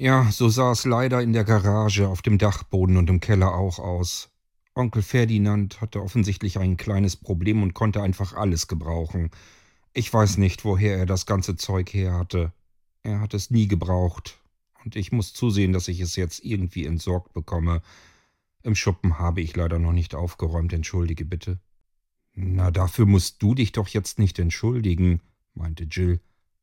Ja, 0.00 0.30
so 0.30 0.48
sah 0.48 0.70
es 0.70 0.84
leider 0.84 1.20
in 1.22 1.32
der 1.32 1.42
Garage, 1.42 2.06
auf 2.06 2.22
dem 2.22 2.38
Dachboden 2.38 2.96
und 2.98 3.10
im 3.10 3.18
Keller 3.18 3.52
auch 3.56 3.80
aus. 3.80 4.30
Onkel 4.76 5.02
Ferdinand 5.02 5.80
hatte 5.80 6.00
offensichtlich 6.00 6.56
ein 6.60 6.76
kleines 6.76 7.16
Problem 7.16 7.64
und 7.64 7.74
konnte 7.74 8.00
einfach 8.00 8.32
alles 8.34 8.68
gebrauchen. 8.68 9.32
Ich 9.94 10.14
weiß 10.14 10.36
nicht, 10.36 10.64
woher 10.64 10.98
er 10.98 11.06
das 11.06 11.26
ganze 11.26 11.56
Zeug 11.56 11.92
her 11.92 12.14
hatte. 12.14 12.52
Er 13.02 13.18
hat 13.18 13.34
es 13.34 13.50
nie 13.50 13.66
gebraucht. 13.66 14.38
Und 14.84 14.94
ich 14.94 15.10
muss 15.10 15.32
zusehen, 15.32 15.72
dass 15.72 15.88
ich 15.88 15.98
es 15.98 16.14
jetzt 16.14 16.44
irgendwie 16.44 16.86
entsorgt 16.86 17.32
bekomme. 17.32 17.82
Im 18.62 18.76
Schuppen 18.76 19.18
habe 19.18 19.40
ich 19.40 19.56
leider 19.56 19.80
noch 19.80 19.92
nicht 19.92 20.14
aufgeräumt, 20.14 20.72
entschuldige 20.72 21.24
bitte. 21.24 21.58
Na, 22.34 22.70
dafür 22.70 23.06
musst 23.06 23.42
du 23.42 23.56
dich 23.56 23.72
doch 23.72 23.88
jetzt 23.88 24.20
nicht 24.20 24.38
entschuldigen, 24.38 25.22
meinte 25.54 25.88
Jill. 25.90 26.20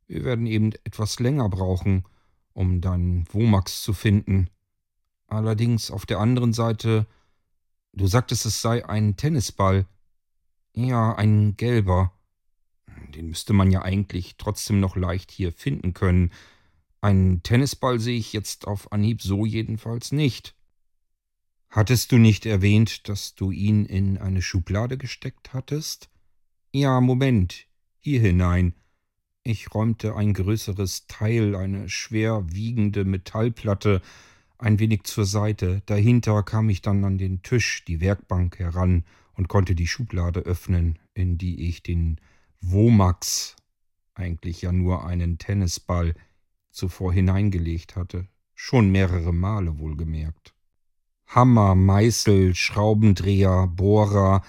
Wir 0.07 0.23
werden 0.23 0.45
eben 0.45 0.71
etwas 0.85 1.19
länger 1.19 1.49
brauchen, 1.49 2.05
um 2.55 2.81
deinen 2.81 3.31
Womax 3.31 3.83
zu 3.83 3.93
finden. 3.93 4.49
Allerdings 5.27 5.91
auf 5.91 6.07
der 6.07 6.19
anderen 6.19 6.53
Seite 6.53 7.05
Du 7.95 8.07
sagtest, 8.07 8.45
es 8.45 8.61
sei 8.61 8.85
ein 8.87 9.15
Tennisball. 9.15 9.85
Ja, 10.73 11.15
ein 11.15 11.55
gelber. 11.55 12.11
Den 13.15 13.29
müsste 13.29 13.53
man 13.53 13.71
ja 13.71 13.83
eigentlich 13.83 14.35
trotzdem 14.37 14.81
noch 14.81 14.97
leicht 14.97 15.31
hier 15.31 15.53
finden 15.53 15.93
können. 15.93 16.31
Einen 16.99 17.41
Tennisball 17.41 18.01
sehe 18.01 18.17
ich 18.17 18.33
jetzt 18.33 18.67
auf 18.67 18.91
Anhieb 18.91 19.21
so 19.21 19.45
jedenfalls 19.45 20.11
nicht. 20.11 20.55
Hattest 21.69 22.11
du 22.11 22.17
nicht 22.17 22.45
erwähnt, 22.45 23.07
dass 23.07 23.35
du 23.35 23.51
ihn 23.51 23.85
in 23.85 24.17
eine 24.17 24.41
Schublade 24.41 24.97
gesteckt 24.97 25.53
hattest? 25.53 26.09
Ja, 26.73 26.99
Moment. 26.99 27.65
Hier 27.99 28.19
hinein. 28.19 28.75
Ich 29.47 29.75
räumte 29.75 30.15
ein 30.15 30.33
größeres 30.33 31.05
Teil, 31.05 31.55
eine 31.55 31.87
schwer 31.87 32.45
wiegende 32.47 33.05
Metallplatte, 33.05 34.01
ein 34.57 34.79
wenig 34.79 35.03
zur 35.03 35.25
Seite. 35.25 35.83
Dahinter 35.85 36.41
kam 36.41 36.67
ich 36.67 36.81
dann 36.81 37.05
an 37.05 37.19
den 37.19 37.43
Tisch, 37.43 37.85
die 37.85 38.01
Werkbank 38.01 38.57
heran 38.57 39.03
und 39.35 39.47
konnte 39.47 39.75
die 39.75 39.85
Schublade 39.85 40.39
öffnen, 40.39 40.97
in 41.13 41.37
die 41.37 41.69
ich 41.69 41.83
den 41.83 42.19
Womax, 42.59 43.55
eigentlich 44.15 44.63
ja 44.63 44.71
nur 44.71 45.05
einen 45.05 45.37
Tennisball, 45.37 46.15
zuvor 46.71 47.13
hineingelegt 47.13 47.95
hatte. 47.95 48.27
Schon 48.55 48.89
mehrere 48.91 49.31
Male 49.31 49.77
wohlgemerkt. 49.77 50.55
Hammer, 51.27 51.75
Meißel, 51.75 52.55
Schraubendreher, 52.55 53.67
Bohrer, 53.67 54.41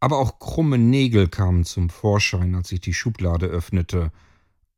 aber 0.00 0.18
auch 0.18 0.40
krumme 0.40 0.76
Nägel 0.76 1.28
kamen 1.28 1.64
zum 1.64 1.88
Vorschein, 1.88 2.56
als 2.56 2.72
ich 2.72 2.80
die 2.80 2.94
Schublade 2.94 3.46
öffnete. 3.46 4.10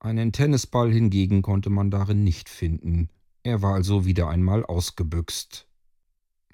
Einen 0.02 0.32
Tennisball 0.32 0.92
hingegen 0.92 1.42
konnte 1.42 1.70
man 1.70 1.92
darin 1.92 2.24
nicht 2.24 2.48
finden. 2.48 3.08
Er 3.44 3.62
war 3.62 3.74
also 3.74 4.04
wieder 4.04 4.28
einmal 4.28 4.66
ausgebüxt. 4.66 5.68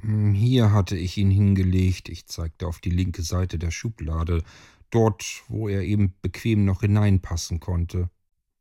Hm, 0.02 0.34
hier 0.34 0.70
hatte 0.70 0.98
ich 0.98 1.16
ihn 1.16 1.30
hingelegt, 1.30 2.10
ich 2.10 2.26
zeigte 2.26 2.66
auf 2.66 2.78
die 2.80 2.90
linke 2.90 3.22
Seite 3.22 3.58
der 3.58 3.70
Schublade, 3.70 4.42
dort, 4.90 5.44
wo 5.48 5.66
er 5.66 5.80
eben 5.80 6.12
bequem 6.20 6.66
noch 6.66 6.82
hineinpassen 6.82 7.58
konnte. 7.58 8.10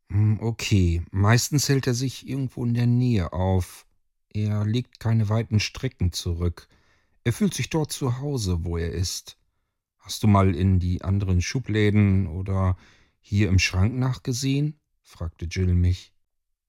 Hm, 0.10 0.39
okay, 0.39 1.03
meistens 1.12 1.67
hält 1.67 1.86
er 1.86 1.94
sich 1.94 2.25
irgendwo 2.25 2.63
in 2.63 2.74
der 2.74 2.88
Nähe 2.88 3.34
auf. 3.34 3.86
Er 4.32 4.65
legt 4.65 5.01
keine 5.01 5.27
weiten 5.27 5.60
Strecken 5.60 6.13
zurück. 6.13 6.70
Er 7.25 7.34
fühlt 7.34 7.53
sich 7.53 7.70
dort 7.70 7.91
zu 7.91 8.20
Hause, 8.20 8.63
wo 8.63 8.77
er 8.77 8.94
ist. 8.94 9.38
Hast 9.98 10.24
du 10.24 10.27
mal 10.27 10.56
in 10.56 10.79
die 10.79 11.01
anderen 11.01 11.41
Schubläden 11.41 12.27
oder 12.27 12.77
hier 13.27 13.50
im 13.50 13.60
Schrank 13.60 13.93
nachgesehen? 13.93 14.79
fragte 15.01 15.46
Jill 15.46 15.75
mich. 15.75 16.13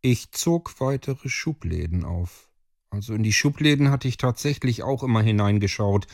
Ich 0.00 0.32
zog 0.32 0.80
weitere 0.80 1.28
Schubläden 1.28 2.04
auf. 2.04 2.48
Also 2.90 3.14
in 3.14 3.22
die 3.22 3.32
Schubläden 3.32 3.90
hatte 3.90 4.08
ich 4.08 4.16
tatsächlich 4.16 4.82
auch 4.82 5.04
immer 5.04 5.22
hineingeschaut, 5.22 6.08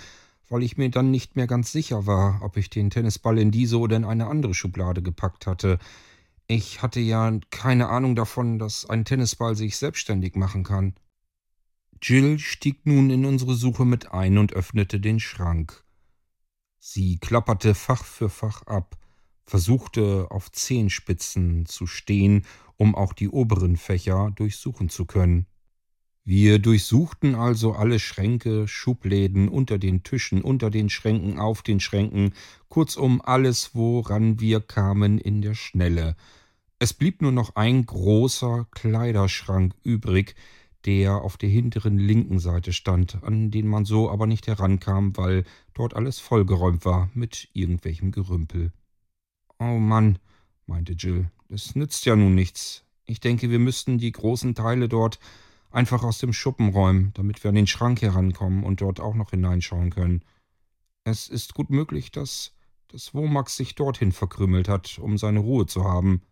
weil 0.50 0.62
ich 0.62 0.76
mir 0.76 0.90
dann 0.90 1.10
nicht 1.10 1.34
mehr 1.34 1.46
ganz 1.46 1.72
sicher 1.72 2.06
war, 2.06 2.42
ob 2.42 2.58
ich 2.58 2.68
den 2.68 2.90
Tennisball 2.90 3.38
in 3.38 3.52
diese 3.52 3.78
oder 3.78 3.96
in 3.96 4.04
eine 4.04 4.26
andere 4.26 4.52
Schublade 4.52 5.00
gepackt 5.00 5.46
hatte. 5.46 5.78
Ich 6.46 6.82
hatte 6.82 7.00
ja 7.00 7.38
keine 7.48 7.88
Ahnung 7.88 8.14
davon, 8.14 8.58
dass 8.58 8.88
ein 8.88 9.06
Tennisball 9.06 9.56
sich 9.56 9.78
selbstständig 9.78 10.34
machen 10.36 10.62
kann. 10.62 10.94
Jill 12.02 12.38
stieg 12.38 12.84
nun 12.84 13.08
in 13.08 13.24
unsere 13.24 13.54
Suche 13.54 13.86
mit 13.86 14.12
ein 14.12 14.36
und 14.36 14.52
öffnete 14.52 15.00
den 15.00 15.20
Schrank. 15.20 15.84
Sie 16.78 17.16
klapperte 17.16 17.74
Fach 17.74 18.04
für 18.04 18.28
Fach 18.28 18.66
ab, 18.66 18.98
versuchte 19.46 20.26
auf 20.30 20.50
Zehenspitzen 20.50 21.66
zu 21.66 21.86
stehen 21.86 22.44
um 22.76 22.94
auch 22.94 23.12
die 23.12 23.28
oberen 23.28 23.76
Fächer 23.76 24.32
durchsuchen 24.34 24.88
zu 24.88 25.04
können. 25.06 25.46
Wir 26.26 26.58
durchsuchten 26.58 27.34
also 27.34 27.74
alle 27.74 27.98
Schränke, 27.98 28.66
Schubläden, 28.66 29.48
unter 29.48 29.78
den 29.78 30.02
Tischen, 30.02 30.40
unter 30.40 30.70
den 30.70 30.88
Schränken, 30.88 31.38
auf 31.38 31.60
den 31.60 31.80
Schränken, 31.80 32.32
kurzum 32.68 33.20
alles, 33.22 33.74
woran 33.74 34.40
wir 34.40 34.60
kamen 34.60 35.18
in 35.18 35.42
der 35.42 35.54
Schnelle. 35.54 36.16
Es 36.78 36.94
blieb 36.94 37.20
nur 37.20 37.32
noch 37.32 37.56
ein 37.56 37.84
großer 37.84 38.66
Kleiderschrank 38.70 39.74
übrig, 39.82 40.34
der 40.86 41.16
auf 41.22 41.36
der 41.36 41.50
hinteren 41.50 41.98
linken 41.98 42.38
Seite 42.38 42.72
stand, 42.72 43.22
an 43.22 43.50
den 43.50 43.66
man 43.66 43.84
so 43.84 44.10
aber 44.10 44.26
nicht 44.26 44.46
herankam, 44.46 45.16
weil 45.16 45.44
dort 45.74 45.94
alles 45.94 46.20
vollgeräumt 46.20 46.84
war 46.86 47.10
mit 47.14 47.48
irgendwelchem 47.52 48.12
Gerümpel. 48.12 48.72
Oh 49.58 49.78
Mann, 49.78 50.18
meinte 50.66 50.92
Jill, 50.94 51.30
es 51.48 51.74
nützt 51.74 52.04
ja 52.06 52.16
nun 52.16 52.34
nichts. 52.34 52.84
Ich 53.06 53.20
denke, 53.20 53.50
wir 53.50 53.58
müssten 53.58 53.98
die 53.98 54.12
großen 54.12 54.54
Teile 54.54 54.88
dort 54.88 55.18
einfach 55.70 56.02
aus 56.02 56.18
dem 56.18 56.32
Schuppen 56.32 56.70
räumen, 56.70 57.12
damit 57.14 57.42
wir 57.42 57.50
an 57.50 57.54
den 57.54 57.66
Schrank 57.66 58.00
herankommen 58.02 58.64
und 58.64 58.80
dort 58.80 59.00
auch 59.00 59.14
noch 59.14 59.30
hineinschauen 59.30 59.90
können. 59.90 60.22
Es 61.04 61.28
ist 61.28 61.54
gut 61.54 61.70
möglich, 61.70 62.12
dass 62.12 62.52
das 62.88 63.12
Womax 63.12 63.56
sich 63.56 63.74
dorthin 63.74 64.12
verkrümelt 64.12 64.68
hat, 64.68 64.98
um 64.98 65.18
seine 65.18 65.40
Ruhe 65.40 65.66
zu 65.66 65.84
haben. 65.84 66.22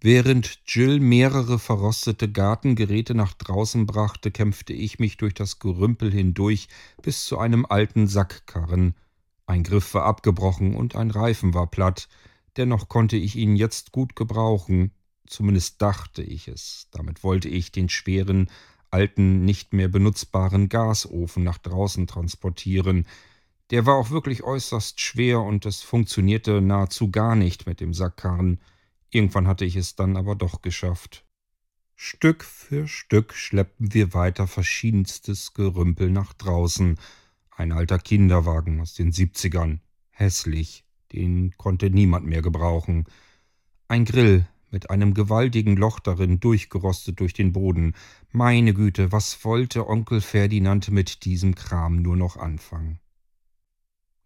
Während 0.00 0.60
Jill 0.66 1.00
mehrere 1.00 1.58
verrostete 1.58 2.30
Gartengeräte 2.30 3.14
nach 3.14 3.32
draußen 3.32 3.86
brachte, 3.86 4.30
kämpfte 4.30 4.74
ich 4.74 4.98
mich 4.98 5.16
durch 5.16 5.32
das 5.32 5.60
Gerümpel 5.60 6.12
hindurch 6.12 6.68
bis 7.00 7.24
zu 7.24 7.38
einem 7.38 7.64
alten 7.64 8.06
Sackkarren. 8.06 8.94
Ein 9.46 9.62
Griff 9.62 9.94
war 9.94 10.04
abgebrochen 10.04 10.76
und 10.76 10.94
ein 10.94 11.10
Reifen 11.10 11.54
war 11.54 11.66
platt. 11.66 12.08
Dennoch 12.56 12.88
konnte 12.88 13.16
ich 13.16 13.36
ihn 13.36 13.56
jetzt 13.56 13.92
gut 13.92 14.14
gebrauchen, 14.16 14.92
zumindest 15.26 15.82
dachte 15.82 16.22
ich 16.22 16.48
es. 16.48 16.88
Damit 16.92 17.24
wollte 17.24 17.48
ich 17.48 17.72
den 17.72 17.88
schweren, 17.88 18.48
alten, 18.90 19.44
nicht 19.44 19.72
mehr 19.72 19.88
benutzbaren 19.88 20.68
Gasofen 20.68 21.42
nach 21.42 21.58
draußen 21.58 22.06
transportieren. 22.06 23.06
Der 23.70 23.86
war 23.86 23.96
auch 23.96 24.10
wirklich 24.10 24.44
äußerst 24.44 25.00
schwer 25.00 25.40
und 25.40 25.66
es 25.66 25.82
funktionierte 25.82 26.60
nahezu 26.60 27.10
gar 27.10 27.34
nicht 27.34 27.66
mit 27.66 27.80
dem 27.80 27.92
Sackkarren. 27.92 28.60
Irgendwann 29.10 29.48
hatte 29.48 29.64
ich 29.64 29.76
es 29.76 29.96
dann 29.96 30.16
aber 30.16 30.36
doch 30.36 30.62
geschafft. 30.62 31.24
Stück 31.96 32.44
für 32.44 32.86
Stück 32.86 33.34
schleppten 33.34 33.94
wir 33.94 34.14
weiter 34.14 34.46
verschiedenstes 34.46 35.54
Gerümpel 35.54 36.10
nach 36.10 36.32
draußen. 36.32 36.98
Ein 37.50 37.72
alter 37.72 37.98
Kinderwagen 37.98 38.80
aus 38.80 38.94
den 38.94 39.12
siebzigern. 39.12 39.80
Hässlich, 40.10 40.83
den 41.14 41.52
konnte 41.56 41.90
niemand 41.90 42.26
mehr 42.26 42.42
gebrauchen. 42.42 43.04
Ein 43.88 44.04
Grill 44.04 44.46
mit 44.70 44.90
einem 44.90 45.14
gewaltigen 45.14 45.76
Loch 45.76 46.00
darin, 46.00 46.40
durchgerostet 46.40 47.20
durch 47.20 47.32
den 47.32 47.52
Boden. 47.52 47.94
Meine 48.32 48.74
Güte, 48.74 49.12
was 49.12 49.44
wollte 49.44 49.88
Onkel 49.88 50.20
Ferdinand 50.20 50.90
mit 50.90 51.24
diesem 51.24 51.54
Kram 51.54 52.02
nur 52.02 52.16
noch 52.16 52.36
anfangen? 52.36 52.98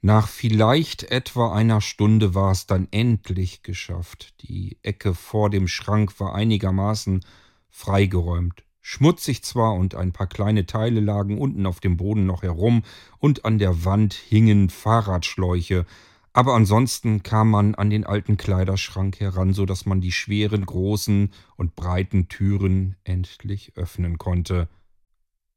Nach 0.00 0.28
vielleicht 0.28 1.02
etwa 1.10 1.52
einer 1.52 1.80
Stunde 1.80 2.34
war 2.34 2.52
es 2.52 2.66
dann 2.66 2.88
endlich 2.92 3.62
geschafft. 3.62 4.34
Die 4.42 4.78
Ecke 4.82 5.12
vor 5.12 5.50
dem 5.50 5.68
Schrank 5.68 6.18
war 6.18 6.34
einigermaßen 6.34 7.24
freigeräumt. 7.68 8.64
Schmutzig 8.80 9.42
zwar 9.42 9.74
und 9.74 9.94
ein 9.94 10.12
paar 10.12 10.28
kleine 10.28 10.64
Teile 10.64 11.00
lagen 11.00 11.38
unten 11.38 11.66
auf 11.66 11.80
dem 11.80 11.98
Boden 11.98 12.24
noch 12.24 12.42
herum 12.42 12.84
und 13.18 13.44
an 13.44 13.58
der 13.58 13.84
Wand 13.84 14.14
hingen 14.14 14.70
Fahrradschläuche, 14.70 15.84
aber 16.32 16.54
ansonsten 16.54 17.22
kam 17.22 17.50
man 17.50 17.74
an 17.74 17.90
den 17.90 18.04
alten 18.04 18.36
Kleiderschrank 18.36 19.20
heran, 19.20 19.52
so 19.52 19.66
dass 19.66 19.86
man 19.86 20.00
die 20.00 20.12
schweren, 20.12 20.64
großen 20.64 21.32
und 21.56 21.74
breiten 21.74 22.28
Türen 22.28 22.96
endlich 23.04 23.72
öffnen 23.76 24.18
konnte. 24.18 24.68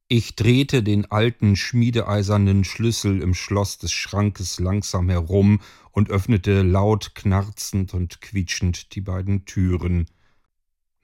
Ich 0.07 0.35
drehte 0.35 0.83
den 0.83 1.09
alten 1.09 1.55
schmiedeeisernen 1.55 2.65
Schlüssel 2.65 3.21
im 3.21 3.33
Schloss 3.33 3.77
des 3.77 3.93
Schrankes 3.93 4.59
langsam 4.59 5.07
herum 5.07 5.61
und 5.91 6.09
öffnete 6.09 6.63
laut 6.63 7.15
knarzend 7.15 7.93
und 7.93 8.19
quietschend 8.19 8.93
die 8.93 8.99
beiden 8.99 9.45
Türen. 9.45 10.07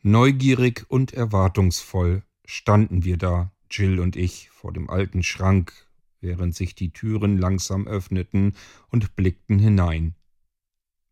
Neugierig 0.02 0.86
und 0.90 1.14
erwartungsvoll 1.14 2.24
standen 2.46 3.06
wir 3.06 3.16
da, 3.16 3.54
Jill 3.72 4.02
und 4.02 4.18
ich, 4.18 4.50
vor 4.50 4.74
dem 4.74 4.90
alten 4.90 5.24
Schrank, 5.24 5.87
während 6.22 6.56
sich 6.56 6.76
die 6.76 6.92
Türen 6.92 7.38
langsam 7.38 7.88
öffneten 7.88 8.54
und 8.90 9.16
blickten 9.16 9.60
hinein. 9.60 10.16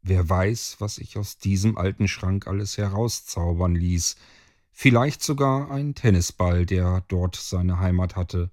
Wer 0.01 0.29
weiß, 0.29 0.77
was 0.79 0.97
ich 0.97 1.17
aus 1.17 1.38
diesem 1.38 1.77
alten 1.77 2.07
Schrank 2.07 2.47
alles 2.47 2.77
herauszaubern 2.77 3.75
ließ, 3.75 4.15
vielleicht 4.71 5.24
sogar 5.24 5.71
ein 5.71 5.95
Tennisball, 5.95 6.65
der 6.65 7.03
dort 7.07 7.35
seine 7.35 7.79
Heimat 7.79 8.15
hatte. 8.15 8.51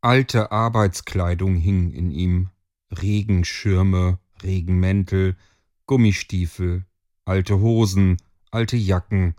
Alte 0.00 0.52
Arbeitskleidung 0.52 1.56
hing 1.56 1.90
in 1.90 2.10
ihm, 2.10 2.50
Regenschirme, 2.90 4.18
Regenmäntel, 4.42 5.36
Gummistiefel, 5.86 6.86
alte 7.24 7.60
Hosen, 7.60 8.16
alte 8.50 8.76
Jacken, 8.76 9.34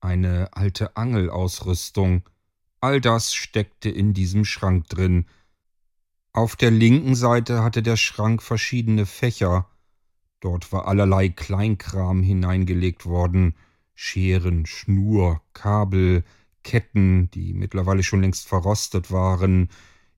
eine 0.00 0.48
alte 0.52 0.96
Angelausrüstung, 0.96 2.22
all 2.80 3.00
das 3.00 3.34
steckte 3.34 3.90
in 3.90 4.14
diesem 4.14 4.44
Schrank 4.44 4.88
drin. 4.88 5.26
Auf 6.36 6.54
der 6.54 6.70
linken 6.70 7.14
Seite 7.14 7.62
hatte 7.62 7.82
der 7.82 7.96
Schrank 7.96 8.42
verschiedene 8.42 9.06
Fächer, 9.06 9.70
dort 10.40 10.70
war 10.70 10.86
allerlei 10.86 11.30
Kleinkram 11.30 12.22
hineingelegt 12.22 13.06
worden, 13.06 13.54
Scheren, 13.94 14.66
Schnur, 14.66 15.40
Kabel, 15.54 16.24
Ketten, 16.62 17.30
die 17.30 17.54
mittlerweile 17.54 18.02
schon 18.02 18.20
längst 18.20 18.46
verrostet 18.46 19.10
waren, 19.10 19.70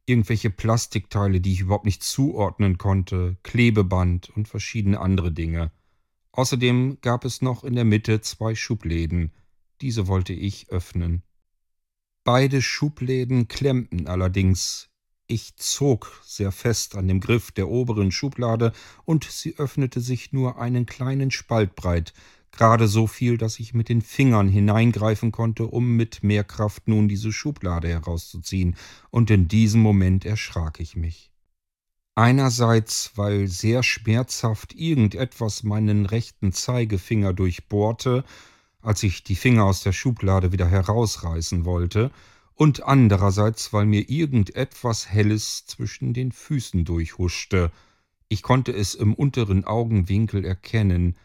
irgendwelche 0.06 0.50
Plastikteile, 0.50 1.40
die 1.40 1.52
ich 1.52 1.60
überhaupt 1.60 1.84
nicht 1.84 2.02
zuordnen 2.02 2.78
konnte, 2.78 3.36
Klebeband 3.44 4.28
und 4.30 4.48
verschiedene 4.48 4.98
andere 4.98 5.30
Dinge. 5.30 5.70
Außerdem 6.32 6.98
gab 7.00 7.24
es 7.24 7.42
noch 7.42 7.62
in 7.62 7.76
der 7.76 7.84
Mitte 7.84 8.20
zwei 8.22 8.56
Schubläden, 8.56 9.30
diese 9.82 10.08
wollte 10.08 10.32
ich 10.32 10.68
öffnen. 10.70 11.22
Beide 12.24 12.60
Schubläden 12.60 13.46
klemmten 13.46 14.08
allerdings. 14.08 14.90
Ich 15.30 15.56
zog 15.56 16.22
sehr 16.24 16.50
fest 16.52 16.96
an 16.96 17.06
dem 17.06 17.20
Griff 17.20 17.52
der 17.52 17.68
oberen 17.68 18.10
Schublade, 18.10 18.72
und 19.04 19.24
sie 19.24 19.56
öffnete 19.58 20.00
sich 20.00 20.32
nur 20.32 20.58
einen 20.58 20.86
kleinen 20.86 21.30
Spalt 21.30 21.76
breit, 21.76 22.14
gerade 22.50 22.88
so 22.88 23.06
viel, 23.06 23.36
dass 23.36 23.60
ich 23.60 23.74
mit 23.74 23.90
den 23.90 24.00
Fingern 24.00 24.48
hineingreifen 24.48 25.30
konnte, 25.30 25.66
um 25.66 25.96
mit 25.96 26.22
mehr 26.22 26.44
Kraft 26.44 26.88
nun 26.88 27.08
diese 27.08 27.30
Schublade 27.30 27.88
herauszuziehen, 27.88 28.74
und 29.10 29.30
in 29.30 29.48
diesem 29.48 29.82
Moment 29.82 30.24
erschrak 30.24 30.80
ich 30.80 30.96
mich. 30.96 31.30
Einerseits, 32.14 33.12
weil 33.16 33.48
sehr 33.48 33.82
schmerzhaft 33.82 34.74
irgendetwas 34.74 35.62
meinen 35.62 36.06
rechten 36.06 36.52
Zeigefinger 36.52 37.34
durchbohrte, 37.34 38.24
als 38.80 39.02
ich 39.02 39.24
die 39.24 39.36
Finger 39.36 39.64
aus 39.66 39.82
der 39.82 39.92
Schublade 39.92 40.52
wieder 40.52 40.68
herausreißen 40.68 41.66
wollte, 41.66 42.12
und 42.58 42.82
andererseits, 42.82 43.72
weil 43.72 43.86
mir 43.86 44.10
irgendetwas 44.10 45.08
Helles 45.08 45.64
zwischen 45.66 46.12
den 46.12 46.32
Füßen 46.32 46.84
durchhuschte. 46.84 47.70
Ich 48.28 48.42
konnte 48.42 48.72
es 48.72 48.96
im 48.96 49.14
unteren 49.14 49.64
Augenwinkel 49.64 50.44
erkennen, 50.44 51.16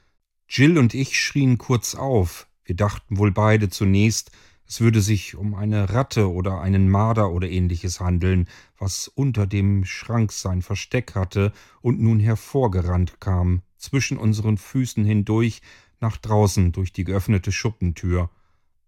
Jill 0.48 0.78
und 0.78 0.94
ich 0.94 1.20
schrien 1.20 1.58
kurz 1.58 1.96
auf. 1.96 2.48
Wir 2.64 2.76
dachten 2.76 3.18
wohl 3.18 3.32
beide 3.32 3.70
zunächst, 3.70 4.30
es 4.68 4.80
würde 4.80 5.02
sich 5.02 5.36
um 5.36 5.56
eine 5.56 5.90
Ratte 5.90 6.32
oder 6.32 6.62
einen 6.62 6.88
Marder 6.88 7.32
oder 7.32 7.50
ähnliches 7.50 8.00
handeln, 8.00 8.48
was 8.78 9.08
unter 9.08 9.48
dem 9.48 9.86
Schrank 9.86 10.32
sein 10.32 10.62
Versteck 10.62 11.16
hatte 11.16 11.52
und 11.82 12.00
nun 12.00 12.20
hervorgerannt 12.20 13.20
kam, 13.20 13.64
zwischen 13.80 14.20
unseren 14.20 14.60
Füßen 14.60 15.04
hindurch, 15.04 15.64
nach 16.00 16.18
draußen 16.18 16.72
durch 16.74 16.94
die 16.94 17.06
geöffnete 17.06 17.52
Schuppentür. 17.52 18.30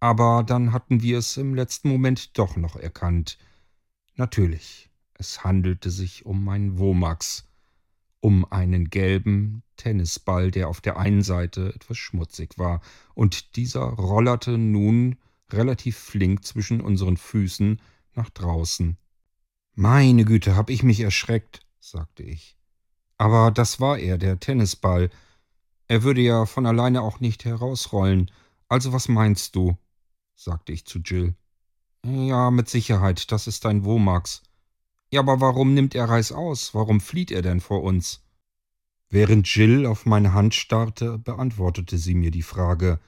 Aber 0.05 0.43
dann 0.43 0.71
hatten 0.71 1.01
wir 1.01 1.17
es 1.17 1.35
im 1.35 1.55
letzten 1.55 1.89
Moment 1.89 2.37
doch 2.37 2.57
noch 2.57 2.75
erkannt. 2.75 3.39
Natürlich, 4.13 4.91
es 5.15 5.43
handelte 5.43 5.89
sich 5.89 6.27
um 6.27 6.43
mein 6.43 6.77
Womax 6.77 7.49
um 8.19 8.45
einen 8.51 8.91
gelben 8.91 9.63
Tennisball, 9.77 10.51
der 10.51 10.67
auf 10.67 10.79
der 10.79 10.97
einen 10.97 11.23
Seite 11.23 11.73
etwas 11.73 11.97
schmutzig 11.97 12.59
war, 12.59 12.81
und 13.15 13.55
dieser 13.55 13.81
rollerte 13.81 14.59
nun 14.59 15.17
relativ 15.51 15.97
flink 15.97 16.45
zwischen 16.45 16.81
unseren 16.81 17.17
Füßen 17.17 17.81
nach 18.13 18.29
draußen. 18.29 18.97
Meine 19.73 20.23
Güte, 20.23 20.55
hab 20.55 20.69
ich 20.69 20.83
mich 20.83 20.99
erschreckt, 20.99 21.61
sagte 21.79 22.21
ich. 22.21 22.55
Aber 23.17 23.49
das 23.49 23.79
war 23.79 23.97
er, 23.97 24.19
der 24.19 24.39
Tennisball. 24.39 25.09
Er 25.87 26.03
würde 26.03 26.21
ja 26.21 26.45
von 26.45 26.67
alleine 26.67 27.01
auch 27.01 27.19
nicht 27.21 27.43
herausrollen. 27.43 28.29
Also 28.67 28.93
was 28.93 29.07
meinst 29.07 29.55
du? 29.55 29.75
Sagte 30.35 30.71
ich 30.71 30.85
zu 30.85 30.99
Jill. 30.99 31.35
Ja, 32.05 32.51
mit 32.51 32.69
Sicherheit, 32.69 33.31
das 33.31 33.47
ist 33.47 33.65
dein 33.65 33.83
Womax. 33.83 34.43
Ja, 35.11 35.21
aber 35.21 35.41
warum 35.41 35.73
nimmt 35.73 35.95
er 35.95 36.09
Reis 36.09 36.31
aus? 36.31 36.73
Warum 36.73 37.01
flieht 37.01 37.31
er 37.31 37.41
denn 37.41 37.61
vor 37.61 37.83
uns? 37.83 38.21
Während 39.09 39.47
Jill 39.47 39.85
auf 39.85 40.05
meine 40.05 40.33
Hand 40.33 40.53
starrte, 40.55 41.17
beantwortete 41.17 41.97
sie 41.97 42.15
mir 42.15 42.31
die 42.31 42.41
Frage, 42.41 42.99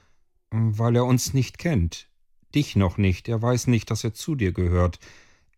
weil 0.50 0.96
er 0.96 1.04
uns 1.04 1.34
nicht 1.34 1.58
kennt. 1.58 2.08
Dich 2.54 2.76
noch 2.76 2.96
nicht, 2.96 3.28
er 3.28 3.42
weiß 3.42 3.66
nicht, 3.66 3.90
dass 3.90 4.04
er 4.04 4.14
zu 4.14 4.34
dir 4.34 4.52
gehört. 4.52 4.98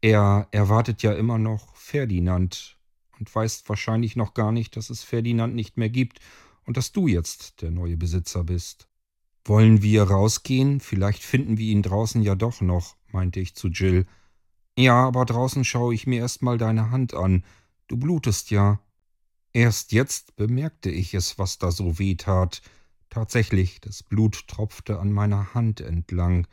Er 0.01 0.49
erwartet 0.51 1.03
ja 1.03 1.13
immer 1.13 1.39
noch 1.39 1.77
Ferdinand 1.77 2.79
und 3.19 3.33
weiß 3.33 3.65
wahrscheinlich 3.69 4.17
noch 4.17 4.35
gar 4.35 4.51
nicht, 4.51 4.77
dass 4.77 4.91
es 4.91 5.05
Ferdinand 5.05 5.55
nicht 5.55 5.77
mehr 5.77 5.91
gibt 5.91 6.21
und 6.65 6.77
dass 6.77 6.91
du 6.91 7.07
jetzt 7.07 7.63
der 7.63 7.71
neue 7.71 7.97
Besitzer 7.97 8.43
bist. 8.45 8.90
Wollen 9.45 9.83
wir 9.83 10.05
rausgehen? 10.05 10.81
Vielleicht 10.81 11.23
finden 11.23 11.59
wir 11.59 11.67
ihn 11.67 11.83
draußen 11.83 12.23
ja 12.23 12.35
doch 12.35 12.61
noch, 12.61 12.97
meinte 13.13 13.41
ich 13.41 13.55
zu 13.55 13.69
Jill. 13.69 14.07
Ja, 14.79 15.07
aber 15.07 15.25
draußen 15.25 15.65
schaue 15.65 15.95
ich 15.95 16.07
mir 16.07 16.21
erst 16.21 16.43
mal 16.43 16.59
deine 16.59 16.91
Hand 16.91 17.15
an. 17.15 17.45
Du 17.89 17.97
blutest 17.97 18.51
ja. 18.51 18.81
Erst 19.53 19.93
jetzt 19.93 20.37
bemerkte 20.37 20.91
ich 20.91 21.15
es, 21.15 21.39
was 21.39 21.59
da 21.59 21.71
so 21.71 21.99
weh 21.99 22.15
tat. 22.15 22.63
Tatsächlich, 23.09 23.81
das 23.81 24.03
Blut 24.03 24.47
tropfte 24.47 25.01
an 25.01 25.13
meiner 25.13 25.55
Hand 25.55 25.81
entlang, 25.81 26.47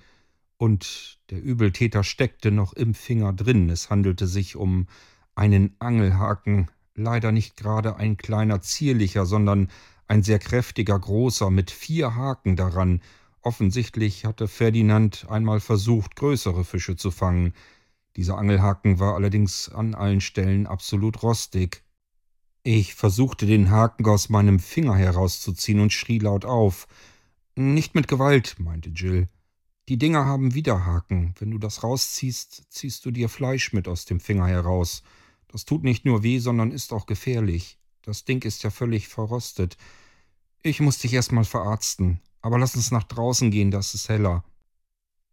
und 0.58 1.19
der 1.30 1.41
Übeltäter 1.41 2.04
steckte 2.04 2.52
noch 2.52 2.73
im 2.73 2.93
Finger 2.95 3.32
drin. 3.32 3.69
Es 3.69 3.89
handelte 3.89 4.28
sich 4.28 4.56
um 4.56 4.88
einen 5.36 5.76
Angelhaken, 5.80 6.69
leider 6.95 7.32
nicht 7.32 7.56
gerade 7.56 7.95
ein 7.95 8.17
kleiner 8.17 8.62
zierlicher, 8.62 9.26
sondern 9.26 9.69
ein 10.08 10.24
sehr 10.24 10.39
kräftiger 10.39 10.98
großer 10.98 11.50
mit 11.50 11.72
vier 11.72 12.15
Haken 12.15 12.56
daran. 12.56 13.02
Offensichtlich 13.41 14.26
hatte 14.26 14.48
Ferdinand 14.48 15.28
einmal 15.30 15.60
versucht, 15.60 16.15
größere 16.15 16.63
Fische 16.65 16.96
zu 16.96 17.12
fangen. 17.12 17.54
Dieser 18.15 18.38
Angelhaken 18.38 19.00
war 19.00 19.15
allerdings 19.15 19.70
an 19.70 19.96
allen 19.96 20.22
Stellen 20.22 20.65
absolut 20.65 21.22
rostig. 21.24 21.84
Ich 22.63 22.96
versuchte 22.96 23.46
den 23.46 23.70
Haken 23.70 24.06
aus 24.08 24.30
meinem 24.30 24.60
Finger 24.60 24.96
herauszuziehen 24.96 25.80
und 25.80 25.93
schrie 25.93 26.20
laut 26.20 26.43
auf. 26.43 26.88
Nicht 27.56 27.96
mit 27.96 28.08
Gewalt, 28.08 28.58
meinte 28.60 28.89
Jill. 28.89 29.30
Die 29.88 29.98
Dinger 29.98 30.26
haben 30.26 30.54
wieder 30.54 30.86
Haken. 30.86 31.34
Wenn 31.39 31.52
du 31.52 31.60
das 31.60 31.84
rausziehst, 31.84 32.65
ziehst 32.70 33.06
du 33.06 33.12
dir 33.12 33.30
Fleisch 33.30 33.72
mit 33.72 33.88
aus 33.88 34.04
dem 34.04 34.20
Finger 34.20 34.48
heraus. 34.48 35.04
Das 35.48 35.63
tut 35.63 35.84
nicht 35.84 36.04
nur 36.04 36.24
weh, 36.24 36.39
sondern 36.39 36.72
ist 36.72 36.91
auch 36.91 37.06
gefährlich. 37.06 37.77
Das 38.08 38.24
Ding 38.24 38.41
ist 38.46 38.63
ja 38.63 38.70
völlig 38.70 39.10
verrostet. 39.10 39.76
Ich 40.63 40.80
muss 40.80 40.98
dich 41.00 41.12
erstmal 41.12 41.43
verarzten. 41.43 42.22
Aber 42.41 42.58
lass 42.58 42.74
uns 42.74 42.89
nach 42.89 43.04
draußen 43.04 43.52
gehen, 43.52 43.70
das 43.70 43.93
ist 43.93 44.08
heller. 44.08 44.46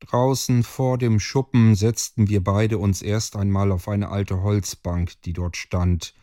Draußen 0.00 0.64
vor 0.64 0.98
dem 0.98 1.20
Schuppen 1.20 1.76
setzten 1.76 2.28
wir 2.28 2.42
beide 2.42 2.78
uns 2.78 3.00
erst 3.00 3.36
einmal 3.36 3.70
auf 3.70 3.86
eine 3.86 4.08
alte 4.08 4.42
Holzbank, 4.42 5.12
die 5.22 5.32
dort 5.32 5.56
stand. 5.56 6.14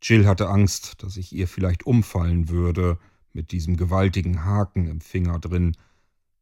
Jill 0.00 0.26
hatte 0.26 0.48
Angst, 0.48 1.02
dass 1.02 1.18
ich 1.18 1.34
ihr 1.34 1.46
vielleicht 1.46 1.84
umfallen 1.84 2.48
würde, 2.48 2.98
mit 3.34 3.52
diesem 3.52 3.76
gewaltigen 3.76 4.46
Haken 4.46 4.86
im 4.86 5.02
Finger 5.02 5.38
drin. 5.38 5.76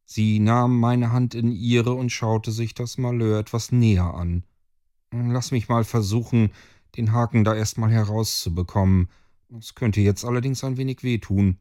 Sie 0.05 0.39
nahm 0.39 0.79
meine 0.79 1.11
Hand 1.11 1.35
in 1.35 1.51
ihre 1.51 1.95
und 1.95 2.13
schaute 2.13 2.53
sich 2.53 2.75
das 2.75 2.97
Malheur 2.97 3.39
etwas 3.39 3.73
näher 3.73 4.13
an. 4.13 4.45
Lass 5.11 5.51
mich 5.51 5.67
mal 5.67 5.83
versuchen, 5.83 6.51
den 6.95 7.11
Haken 7.11 7.43
da 7.43 7.53
erstmal 7.53 7.91
herauszubekommen. 7.91 9.09
Das 9.49 9.73
könnte 9.73 9.99
jetzt 9.99 10.25
allerdings 10.25 10.63
ein 10.63 10.77
wenig 10.77 11.03
wehtun. 11.03 11.57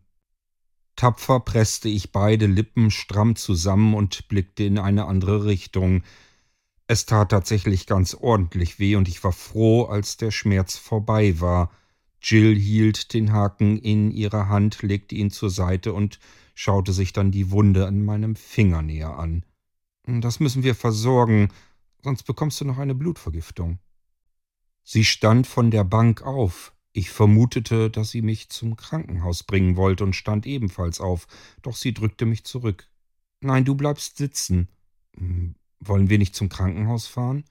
Tapfer 0.95 1.41
presste 1.41 1.89
ich 1.89 2.13
beide 2.13 2.47
Lippen 2.47 2.91
stramm 2.91 3.35
zusammen 3.35 3.95
und 3.95 4.29
blickte 4.29 4.65
in 4.65 4.79
eine 4.79 5.07
andere 5.07 5.47
Richtung. 5.47 6.03
Es 6.87 7.07
tat 7.07 7.31
tatsächlich 7.31 7.87
ganz 7.87 8.15
ordentlich 8.15 8.79
weh, 8.79 8.97
und 8.97 9.09
ich 9.09 9.25
war 9.25 9.33
froh, 9.33 9.85
als 9.85 10.19
der 10.19 10.31
Schmerz 10.31 10.77
vorbei 10.77 11.41
war. 11.41 11.71
Jill 12.21 12.57
hielt 12.59 13.15
den 13.15 13.33
Haken 13.33 13.79
in 13.79 14.11
ihrer 14.11 14.49
Hand, 14.49 14.83
legte 14.83 15.15
ihn 15.15 15.31
zur 15.31 15.51
Seite 15.51 15.95
und 15.95 16.19
schaute 16.55 16.93
sich 16.93 17.13
dann 17.13 17.31
die 17.31 17.51
Wunde 17.51 17.87
an 17.87 18.05
meinem 18.05 18.37
Finger 18.37 18.83
näher 18.83 19.19
an. 19.19 19.45
Das 20.05 20.41
müssen 20.41 20.63
wir 20.63 20.75
versorgen, 20.75 21.49
sonst 22.03 22.25
bekommst 22.25 22.61
du 22.61 22.65
noch 22.65 22.79
eine 22.79 22.95
Blutvergiftung. 22.95 23.79
Sie 24.83 25.05
stand 25.05 25.47
von 25.47 25.71
der 25.71 25.85
Bank 25.85 26.23
auf. 26.23 26.73
Ich 26.93 27.11
vermutete, 27.11 27.91
dass 27.91 28.11
sie 28.11 28.23
mich 28.23 28.49
zum 28.49 28.77
Krankenhaus 28.77 29.43
bringen 29.43 29.77
wollte 29.77 30.05
und 30.05 30.17
stand 30.17 30.47
ebenfalls 30.47 31.01
auf, 31.01 31.27
doch 31.63 31.77
sie 31.77 31.93
drückte 31.95 32.27
mich 32.27 32.45
zurück. 32.45 32.91
Nein, 33.41 33.65
du 33.65 33.75
bleibst 33.75 34.17
sitzen. 34.17 34.69
Hm, 35.17 35.55
wollen 35.81 36.11
wir 36.11 36.19
nicht 36.19 36.35
zum 36.35 36.49
Krankenhaus 36.49 37.07
fahren? 37.07 37.45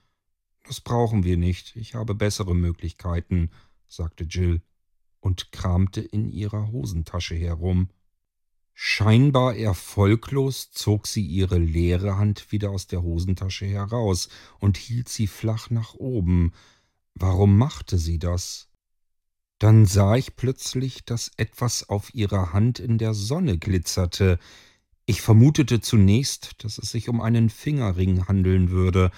Das 0.65 0.81
brauchen 0.81 1.23
wir 1.23 1.37
nicht. 1.37 1.75
Ich 1.75 1.95
habe 1.95 2.13
bessere 2.13 2.55
Möglichkeiten, 2.55 3.51
sagte 3.87 4.25
Jill 4.25 4.61
und 5.19 5.51
kramte 5.51 6.01
in 6.01 6.29
ihrer 6.29 6.71
Hosentasche 6.71 7.35
herum. 7.35 7.89
Scheinbar 8.73 9.55
erfolglos 9.55 10.71
zog 10.71 11.07
sie 11.07 11.25
ihre 11.25 11.57
leere 11.57 12.17
Hand 12.17 12.51
wieder 12.51 12.69
aus 12.69 12.85
der 12.85 13.01
Hosentasche 13.01 13.65
heraus 13.65 14.29
und 14.59 14.77
hielt 14.77 15.09
sie 15.09 15.25
flach 15.25 15.69
nach 15.69 15.95
oben. 15.95 16.53
Warum 17.15 17.57
machte 17.57 17.97
sie 17.97 18.19
das? 18.19 18.69
Dann 19.59 19.85
sah 19.85 20.15
ich 20.15 20.35
plötzlich, 20.35 21.05
dass 21.05 21.31
etwas 21.37 21.89
auf 21.89 22.13
ihrer 22.13 22.53
Hand 22.53 22.79
in 22.79 22.97
der 22.97 23.13
Sonne 23.13 23.57
glitzerte. 23.57 24.37
Ich 25.05 25.21
vermutete 25.21 25.81
zunächst, 25.81 26.63
dass 26.63 26.77
es 26.77 26.91
sich 26.91 27.09
um 27.09 27.21
einen 27.21 27.49
Fingerring 27.49 28.27
handeln 28.27 28.69
würde, 28.69 29.11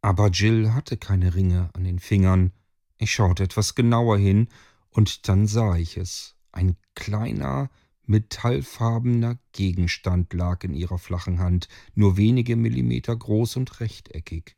aber 0.00 0.28
Jill 0.28 0.72
hatte 0.72 0.96
keine 0.96 1.34
Ringe 1.34 1.70
an 1.72 1.84
den 1.84 1.98
Fingern. 1.98 2.52
Ich 2.98 3.12
schaute 3.12 3.42
etwas 3.42 3.74
genauer 3.74 4.18
hin, 4.18 4.48
und 4.90 5.28
dann 5.28 5.46
sah 5.46 5.76
ich 5.76 5.96
es. 5.96 6.36
Ein 6.52 6.76
kleiner, 6.94 7.70
metallfarbener 8.04 9.38
Gegenstand 9.52 10.32
lag 10.34 10.64
in 10.64 10.74
ihrer 10.74 10.98
flachen 10.98 11.38
Hand, 11.38 11.68
nur 11.94 12.16
wenige 12.16 12.56
Millimeter 12.56 13.16
groß 13.16 13.56
und 13.56 13.80
rechteckig. 13.80 14.56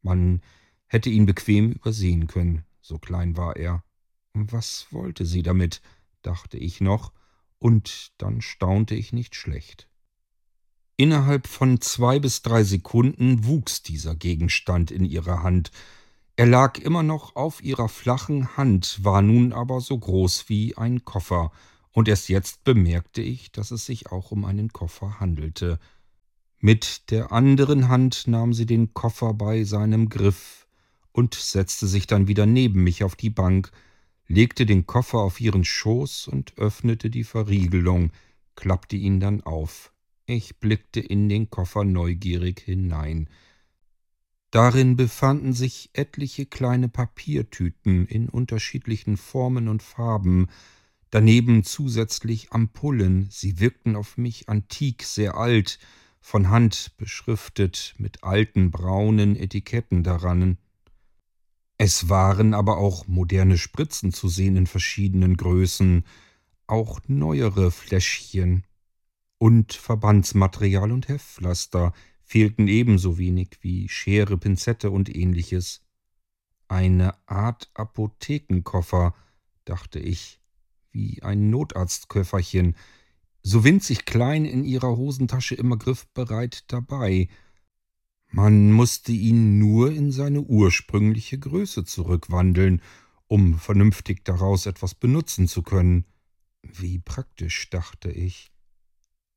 Man 0.00 0.42
hätte 0.86 1.10
ihn 1.10 1.26
bequem 1.26 1.72
übersehen 1.72 2.28
können, 2.28 2.64
so 2.80 2.98
klein 2.98 3.36
war 3.36 3.56
er. 3.56 3.82
Was 4.34 4.88
wollte 4.90 5.24
sie 5.24 5.42
damit? 5.42 5.80
dachte 6.22 6.58
ich 6.58 6.80
noch, 6.80 7.12
und 7.58 8.12
dann 8.18 8.40
staunte 8.40 8.94
ich 8.94 9.12
nicht 9.12 9.36
schlecht. 9.36 9.88
Innerhalb 10.96 11.46
von 11.46 11.80
zwei 11.80 12.18
bis 12.18 12.42
drei 12.42 12.64
Sekunden 12.64 13.44
wuchs 13.44 13.82
dieser 13.82 14.14
Gegenstand 14.14 14.90
in 14.90 15.04
ihrer 15.04 15.42
Hand. 15.42 15.70
Er 16.36 16.46
lag 16.46 16.78
immer 16.78 17.02
noch 17.02 17.36
auf 17.36 17.62
ihrer 17.62 17.88
flachen 17.88 18.56
Hand, 18.56 19.04
war 19.04 19.22
nun 19.22 19.52
aber 19.52 19.80
so 19.80 19.98
groß 19.98 20.48
wie 20.48 20.76
ein 20.76 21.04
Koffer, 21.04 21.52
und 21.92 22.08
erst 22.08 22.28
jetzt 22.28 22.64
bemerkte 22.64 23.22
ich, 23.22 23.52
dass 23.52 23.70
es 23.70 23.86
sich 23.86 24.10
auch 24.10 24.32
um 24.32 24.44
einen 24.44 24.72
Koffer 24.72 25.20
handelte. 25.20 25.78
Mit 26.58 27.10
der 27.12 27.30
anderen 27.30 27.88
Hand 27.88 28.26
nahm 28.26 28.52
sie 28.52 28.66
den 28.66 28.94
Koffer 28.94 29.32
bei 29.34 29.62
seinem 29.62 30.08
Griff 30.08 30.66
und 31.12 31.34
setzte 31.34 31.86
sich 31.86 32.08
dann 32.08 32.26
wieder 32.26 32.46
neben 32.46 32.82
mich 32.82 33.04
auf 33.04 33.14
die 33.14 33.30
Bank, 33.30 33.70
legte 34.26 34.66
den 34.66 34.86
Koffer 34.86 35.18
auf 35.18 35.40
ihren 35.40 35.64
Schoß 35.64 36.28
und 36.28 36.56
öffnete 36.56 37.10
die 37.10 37.24
Verriegelung, 37.24 38.12
klappte 38.54 38.96
ihn 38.96 39.20
dann 39.20 39.42
auf. 39.42 39.92
Ich 40.26 40.58
blickte 40.58 41.00
in 41.00 41.28
den 41.28 41.50
Koffer 41.50 41.84
neugierig 41.84 42.60
hinein. 42.60 43.28
Darin 44.50 44.96
befanden 44.96 45.52
sich 45.52 45.90
etliche 45.92 46.46
kleine 46.46 46.88
Papiertüten 46.88 48.06
in 48.06 48.28
unterschiedlichen 48.28 49.16
Formen 49.16 49.68
und 49.68 49.82
Farben, 49.82 50.46
daneben 51.10 51.64
zusätzlich 51.64 52.52
Ampullen, 52.52 53.28
sie 53.30 53.58
wirkten 53.58 53.96
auf 53.96 54.16
mich 54.16 54.48
antik, 54.48 55.02
sehr 55.02 55.36
alt, 55.36 55.78
von 56.20 56.48
Hand 56.48 56.92
beschriftet, 56.96 57.94
mit 57.98 58.24
alten 58.24 58.70
braunen 58.70 59.36
Etiketten 59.36 60.04
daran. 60.04 60.56
Es 61.76 62.08
waren 62.08 62.54
aber 62.54 62.78
auch 62.78 63.06
moderne 63.06 63.58
Spritzen 63.58 64.12
zu 64.12 64.28
sehen 64.28 64.56
in 64.56 64.66
verschiedenen 64.66 65.36
Größen, 65.36 66.04
auch 66.66 67.00
neuere 67.08 67.70
Fläschchen. 67.70 68.64
Und 69.38 69.74
Verbandsmaterial 69.74 70.92
und 70.92 71.08
Heftpflaster 71.08 71.92
fehlten 72.22 72.68
ebenso 72.68 73.18
wenig 73.18 73.58
wie 73.60 73.88
Schere, 73.88 74.38
Pinzette 74.38 74.90
und 74.90 75.14
ähnliches. 75.14 75.82
Eine 76.68 77.14
Art 77.28 77.70
Apothekenkoffer, 77.74 79.14
dachte 79.64 79.98
ich 79.98 80.40
wie 80.92 81.22
ein 81.22 81.50
Notarztköfferchen, 81.50 82.76
so 83.42 83.64
winzig 83.64 84.06
klein 84.06 84.44
in 84.44 84.64
ihrer 84.64 84.96
Hosentasche 84.96 85.54
immer 85.54 85.76
griffbereit 85.76 86.64
dabei. 86.68 87.28
Man 88.36 88.72
musste 88.72 89.12
ihn 89.12 89.60
nur 89.60 89.92
in 89.92 90.10
seine 90.10 90.40
ursprüngliche 90.40 91.38
Größe 91.38 91.84
zurückwandeln, 91.84 92.82
um 93.28 93.60
vernünftig 93.60 94.24
daraus 94.24 94.66
etwas 94.66 94.96
benutzen 94.96 95.46
zu 95.46 95.62
können. 95.62 96.04
Wie 96.60 96.98
praktisch, 96.98 97.70
dachte 97.70 98.10
ich. 98.10 98.50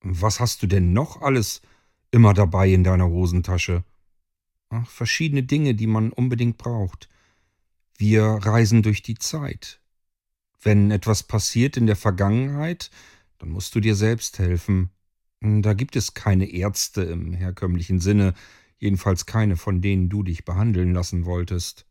Was 0.01 0.39
hast 0.39 0.63
du 0.63 0.67
denn 0.67 0.93
noch 0.93 1.21
alles 1.21 1.61
immer 2.09 2.33
dabei 2.33 2.73
in 2.73 2.83
deiner 2.83 3.07
Hosentasche? 3.07 3.83
Ach, 4.69 4.89
verschiedene 4.89 5.43
Dinge, 5.43 5.75
die 5.75 5.85
man 5.85 6.11
unbedingt 6.11 6.57
braucht. 6.57 7.07
Wir 7.99 8.23
reisen 8.23 8.81
durch 8.81 9.03
die 9.03 9.19
Zeit. 9.19 9.79
Wenn 10.59 10.89
etwas 10.89 11.21
passiert 11.21 11.77
in 11.77 11.85
der 11.85 11.97
Vergangenheit, 11.97 12.89
dann 13.37 13.49
musst 13.49 13.75
du 13.75 13.79
dir 13.79 13.93
selbst 13.93 14.39
helfen. 14.39 14.89
Da 15.39 15.75
gibt 15.75 15.95
es 15.95 16.15
keine 16.15 16.49
Ärzte 16.49 17.03
im 17.03 17.33
herkömmlichen 17.33 17.99
Sinne, 17.99 18.33
jedenfalls 18.77 19.25
keine, 19.25 19.57
von 19.57 19.81
denen 19.81 20.09
du 20.09 20.23
dich 20.23 20.45
behandeln 20.45 20.93
lassen 20.93 21.25
wolltest. 21.25 21.85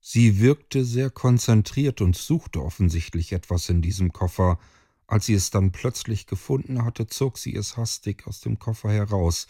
Sie 0.00 0.40
wirkte 0.40 0.84
sehr 0.84 1.10
konzentriert 1.10 2.00
und 2.00 2.16
suchte 2.16 2.62
offensichtlich 2.62 3.32
etwas 3.32 3.68
in 3.68 3.82
diesem 3.82 4.12
Koffer. 4.12 4.58
Als 5.06 5.26
sie 5.26 5.34
es 5.34 5.50
dann 5.50 5.72
plötzlich 5.72 6.26
gefunden 6.26 6.84
hatte, 6.84 7.06
zog 7.06 7.38
sie 7.38 7.54
es 7.54 7.76
hastig 7.76 8.26
aus 8.26 8.40
dem 8.40 8.58
Koffer 8.58 8.90
heraus. 8.90 9.46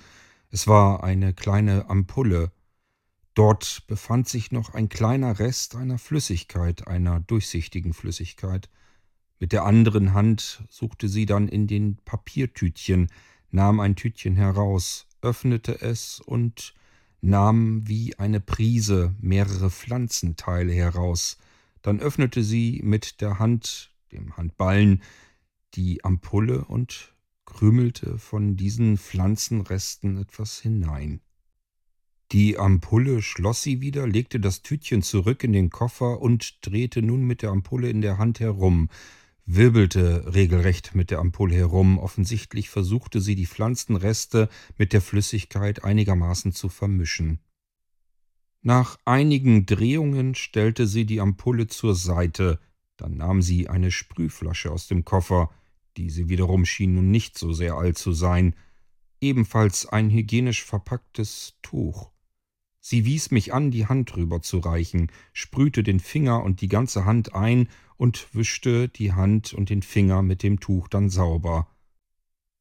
Es 0.51 0.67
war 0.67 1.05
eine 1.05 1.35
kleine 1.35 1.91
Ampulle, 1.91 2.53
Dort 3.37 3.87
befand 3.87 4.27
sich 4.31 4.51
noch 4.51 4.73
ein 4.73 4.89
kleiner 4.89 5.39
Rest 5.39 5.77
einer 5.77 5.99
Flüssigkeit, 5.99 6.89
einer 6.89 7.21
durchsichtigen 7.21 7.93
Flüssigkeit. 7.93 8.71
Mit 9.39 9.53
der 9.53 9.67
anderen 9.67 10.15
Hand 10.15 10.65
suchte 10.71 11.11
sie 11.11 11.27
dann 11.27 11.47
in 11.47 11.67
den 11.67 11.99
Papiertütchen, 11.99 13.09
nahm 13.51 13.79
ein 13.81 13.95
Tütchen 13.95 14.37
heraus, 14.37 15.07
öffnete 15.27 15.83
es 15.83 16.21
und 16.21 16.73
nahm 17.21 17.87
wie 17.89 18.17
eine 18.17 18.41
Prise 18.41 19.13
mehrere 19.21 19.71
Pflanzenteile 19.71 20.73
heraus. 20.73 21.39
Dann 21.83 21.99
öffnete 21.99 22.45
sie 22.45 22.81
mit 22.85 23.21
der 23.21 23.41
Hand, 23.41 23.91
dem 24.13 24.37
Handballen, 24.37 25.03
die 25.75 26.05
Ampulle 26.05 26.65
und 26.65 27.15
krümelte 27.45 28.19
von 28.19 28.57
diesen 28.57 28.97
Pflanzenresten 28.97 30.17
etwas 30.19 30.61
hinein. 30.61 31.21
Die 32.33 32.59
Ampulle 32.59 33.21
schloss 33.23 33.63
sie 33.63 33.81
wieder, 33.81 34.07
legte 34.07 34.39
das 34.41 34.63
Tütchen 34.63 35.03
zurück 35.03 35.43
in 35.45 35.53
den 35.53 35.71
Koffer 35.71 36.21
und 36.21 36.65
drehte 36.67 37.03
nun 37.03 37.23
mit 37.25 37.43
der 37.43 37.51
Ampulle 37.51 37.91
in 37.91 38.01
der 38.01 38.19
Hand 38.19 38.41
herum, 38.41 38.89
wirbelte 39.47 40.35
regelrecht 40.35 40.95
mit 40.95 41.11
der 41.11 41.21
Ampulle 41.21 41.55
herum. 41.55 41.99
Offensichtlich 41.99 42.69
versuchte 42.69 43.21
sie 43.21 43.37
die 43.37 43.47
Pflanzenreste 43.47 44.49
mit 44.77 44.93
der 44.93 45.01
Flüssigkeit 45.01 45.85
einigermaßen 45.85 46.53
zu 46.53 46.69
vermischen. 46.69 47.39
Nach 48.63 48.99
einigen 49.05 49.65
Drehungen 49.65 50.35
stellte 50.35 50.89
sie 50.89 51.07
die 51.07 51.21
Ampulle 51.21 51.69
zur 51.69 51.95
Seite, 51.95 52.59
dann 52.97 53.17
nahm 53.17 53.41
sie 53.41 53.69
eine 53.69 53.93
Sprühflasche 53.93 54.73
aus 54.73 54.89
dem 54.89 55.05
Koffer, 55.05 55.51
diese 55.97 56.29
wiederum 56.29 56.65
schien 56.65 56.95
nun 56.95 57.11
nicht 57.11 57.39
so 57.39 57.53
sehr 57.53 57.75
alt 57.75 57.97
zu 57.97 58.13
sein, 58.13 58.55
ebenfalls 59.21 59.87
ein 59.87 60.11
hygienisch 60.11 60.65
verpacktes 60.65 61.55
Tuch. 61.63 62.11
Sie 62.81 63.05
wies 63.05 63.31
mich 63.31 63.55
an, 63.55 63.71
die 63.71 63.87
Hand 63.87 64.15
drüber 64.15 64.43
zu 64.43 64.59
reichen, 64.59 65.11
sprühte 65.33 65.83
den 65.83 66.01
Finger 66.01 66.43
und 66.43 66.61
die 66.61 66.69
ganze 66.69 67.05
Hand 67.05 67.35
ein 67.35 67.69
und 67.97 68.29
wischte 68.35 68.89
die 68.89 69.13
Hand 69.13 69.53
und 69.53 69.71
den 69.71 69.83
Finger 69.83 70.23
mit 70.23 70.43
dem 70.43 70.61
Tuch 70.61 70.89
dann 70.89 71.11
sauber. 71.11 71.69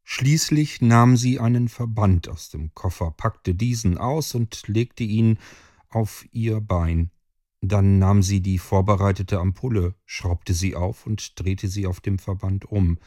Schließlich 0.04 0.82
nahm 0.82 1.18
sie 1.18 1.40
einen 1.40 1.68
Verband 1.68 2.30
aus 2.30 2.50
dem 2.50 2.74
Koffer, 2.74 3.12
packte 3.12 3.56
diesen 3.56 3.98
aus 3.98 4.36
und 4.36 4.68
legte 4.68 5.04
ihn 5.04 5.40
auf 5.90 6.26
ihr 6.32 6.62
Bein. 6.62 7.10
Dann 7.62 7.98
nahm 7.98 8.22
sie 8.22 8.42
die 8.42 8.60
vorbereitete 8.60 9.40
Ampulle, 9.40 9.96
schraubte 10.06 10.54
sie 10.54 10.76
auf 10.76 11.08
und 11.08 11.40
drehte 11.40 11.68
sie 11.68 11.88
auf 11.88 12.02
dem 12.02 12.20
Verband 12.20 12.66
um, 12.66 13.00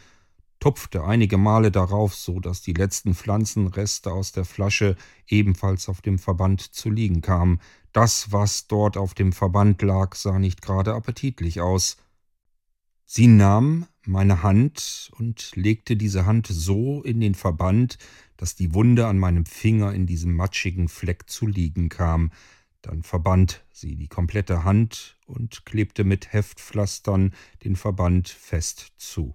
tupfte 0.59 1.05
einige 1.05 1.38
Male 1.38 1.71
darauf, 1.71 2.17
so 2.17 2.41
dass 2.41 2.62
die 2.62 2.73
letzten 2.73 3.14
Pflanzenreste 3.14 4.11
aus 4.12 4.33
der 4.33 4.45
Flasche 4.45 4.97
ebenfalls 5.29 5.88
auf 5.88 6.01
dem 6.03 6.19
Verband 6.19 6.61
zu 6.61 6.91
liegen 6.91 7.21
kamen. 7.21 7.61
Das, 7.93 8.33
was 8.33 8.67
dort 8.67 8.97
auf 8.97 9.14
dem 9.14 9.33
Verband 9.33 9.81
lag, 9.83 10.17
sah 10.17 10.41
nicht 10.41 10.62
gerade 10.62 10.95
appetitlich 10.95 11.61
aus. 11.61 11.97
Sie 13.11 13.27
nahm 13.27 13.87
meine 14.05 14.42
Hand 14.42 15.11
und 15.16 15.57
legte 15.57 15.97
diese 15.97 16.27
Hand 16.27 16.47
so 16.47 17.03
in 17.03 17.21
den 17.21 17.35
Verband, 17.35 17.97
dass 18.37 18.55
die 18.55 18.75
Wunde 18.75 19.07
an 19.07 19.18
meinem 19.18 19.47
Finger 19.47 19.94
in 19.94 20.05
diesem 20.05 20.35
matschigen 20.35 20.88
Fleck 20.88 21.31
zu 21.31 21.47
liegen 21.47 21.88
kam. 21.88 22.31
Dann 22.83 23.03
verband 23.03 23.64
sie 23.73 23.97
die 23.97 24.09
komplette 24.09 24.62
Hand 24.62 25.16
und 25.25 25.64
klebte 25.64 26.05
mit 26.05 26.35
Heftpflastern 26.35 27.33
den 27.64 27.77
Verband 27.77 28.29
fest 28.29 28.92
zu. 28.99 29.35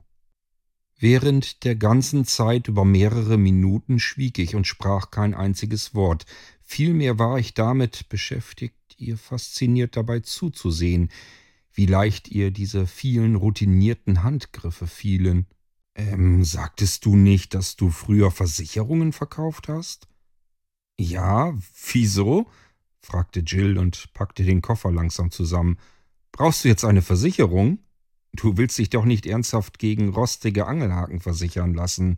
Während 1.00 1.64
der 1.64 1.76
ganzen 1.76 2.26
Zeit 2.26 2.68
über 2.68 2.86
mehrere 2.86 3.40
Minuten 3.40 4.00
schwieg 4.00 4.38
ich 4.38 4.54
und 4.54 4.68
sprach 4.68 5.10
kein 5.10 5.34
einziges 5.34 5.96
Wort. 5.96 6.28
Vielmehr 6.62 7.18
war 7.18 7.40
ich 7.40 7.56
damit 7.56 8.08
beschäftigt, 8.08 8.76
ihr 9.00 9.18
fasziniert 9.18 9.98
dabei 9.98 10.20
zuzusehen, 10.20 11.10
wie 11.74 11.86
leicht 11.86 12.30
ihr 12.30 12.52
diese 12.52 12.88
vielen 12.88 13.36
routinierten 13.36 14.24
Handgriffe 14.24 14.88
fielen. 14.88 15.48
Ähm, 15.96 16.44
sagtest 16.44 17.06
du 17.06 17.16
nicht, 17.16 17.54
dass 17.54 17.76
du 17.76 17.90
früher 17.90 18.32
Versicherungen 18.32 19.12
verkauft 19.12 19.68
hast? 19.68 20.08
Ja, 20.98 21.58
wieso? 21.92 22.48
fragte 23.00 23.42
Jill 23.42 23.78
und 23.78 24.14
packte 24.14 24.44
den 24.44 24.62
Koffer 24.62 24.92
langsam 24.92 25.30
zusammen. 25.30 25.78
Brauchst 26.32 26.64
du 26.64 26.70
jetzt 26.70 26.86
eine 26.86 27.02
Versicherung? 27.02 27.80
Du 28.34 28.58
willst 28.58 28.78
dich 28.78 28.90
doch 28.90 29.06
nicht 29.06 29.26
ernsthaft 29.26 29.78
gegen 29.78 30.10
rostige 30.10 30.66
Angelhaken 30.66 31.20
versichern 31.20 31.74
lassen. 31.74 32.18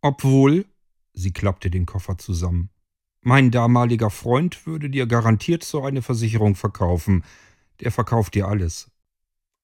Obwohl, 0.00 0.66
sie 1.12 1.32
klappte 1.32 1.70
den 1.70 1.86
Koffer 1.86 2.18
zusammen. 2.18 2.70
Mein 3.20 3.50
damaliger 3.50 4.10
Freund 4.10 4.66
würde 4.66 4.90
dir 4.90 5.06
garantiert 5.06 5.64
so 5.64 5.82
eine 5.82 6.02
Versicherung 6.02 6.56
verkaufen. 6.56 7.24
Der 7.80 7.90
verkauft 7.90 8.34
dir 8.34 8.48
alles. 8.48 8.90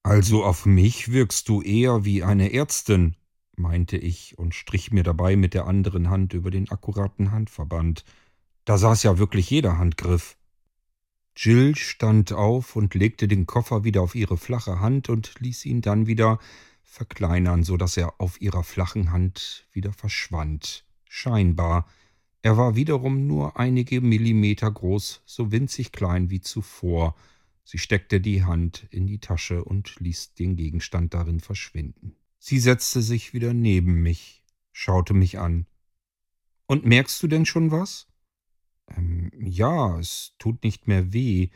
Also 0.03 0.45
auf 0.45 0.67
mich 0.67 1.13
wirkst 1.13 1.49
du 1.49 1.63
eher 1.63 2.05
wie 2.05 2.23
eine 2.23 2.53
Ärztin, 2.53 3.17
meinte 3.57 3.97
ich 3.97 4.39
und 4.39 4.55
strich 4.55 4.91
mir 4.91 5.03
dabei 5.03 5.37
mit 5.37 5.55
der 5.55 5.67
anderen 5.67 6.09
Hand 6.09 6.33
über 6.33 6.51
den 6.51 6.71
akkuraten 6.71 7.33
Handverband. 7.33 8.05
Da 8.65 8.79
saß 8.79 9.03
ja 9.03 9.19
wirklich 9.19 9.51
jeder 9.51 9.79
Handgriff. 9.79 10.37
Jill 11.37 11.77
stand 11.77 12.33
auf 12.33 12.77
und 12.77 12.95
legte 12.95 13.29
den 13.29 13.47
Koffer 13.47 13.85
wieder 13.85 14.03
auf 14.03 14.15
ihre 14.15 14.37
flache 14.37 14.81
Hand 14.81 15.09
und 15.09 15.35
ließ 15.39 15.65
ihn 15.67 15.81
dann 15.81 16.07
wieder 16.07 16.39
verkleinern, 16.83 17.63
so 17.63 17.77
dass 17.77 17.97
er 17.97 18.21
auf 18.21 18.41
ihrer 18.41 18.65
flachen 18.65 19.13
Hand 19.13 19.67
wieder 19.73 19.93
verschwand. 19.93 20.85
Scheinbar. 21.09 21.87
Er 22.43 22.57
war 22.57 22.75
wiederum 22.75 23.27
nur 23.27 23.59
einige 23.59 24.01
Millimeter 24.01 24.71
groß, 24.71 25.23
so 25.25 25.53
winzig 25.53 25.93
klein 25.93 26.31
wie 26.31 26.41
zuvor. 26.41 27.15
Sie 27.71 27.79
steckte 27.79 28.21
die 28.21 28.43
Hand 28.43 28.89
in 28.91 29.07
die 29.07 29.21
Tasche 29.21 29.63
und 29.63 29.95
ließ 30.01 30.35
den 30.35 30.57
Gegenstand 30.57 31.15
darin 31.15 31.39
verschwinden. 31.39 32.17
Sie 32.37 32.59
setzte 32.59 33.01
sich 33.01 33.33
wieder 33.33 33.55
neben 33.55 34.03
mich, 34.03 34.43
schaute 34.73 35.15
mich 35.15 35.39
an. 35.39 35.69
Und 36.67 36.85
merkst 36.85 37.23
du 37.23 37.29
denn 37.29 37.47
schon 37.47 37.71
was? 37.71 38.09
Ähm, 38.89 39.31
ja, 39.39 40.01
es 40.01 40.35
tut 40.41 40.65
nicht 40.65 40.89
mehr 40.89 41.13
weh 41.13 41.51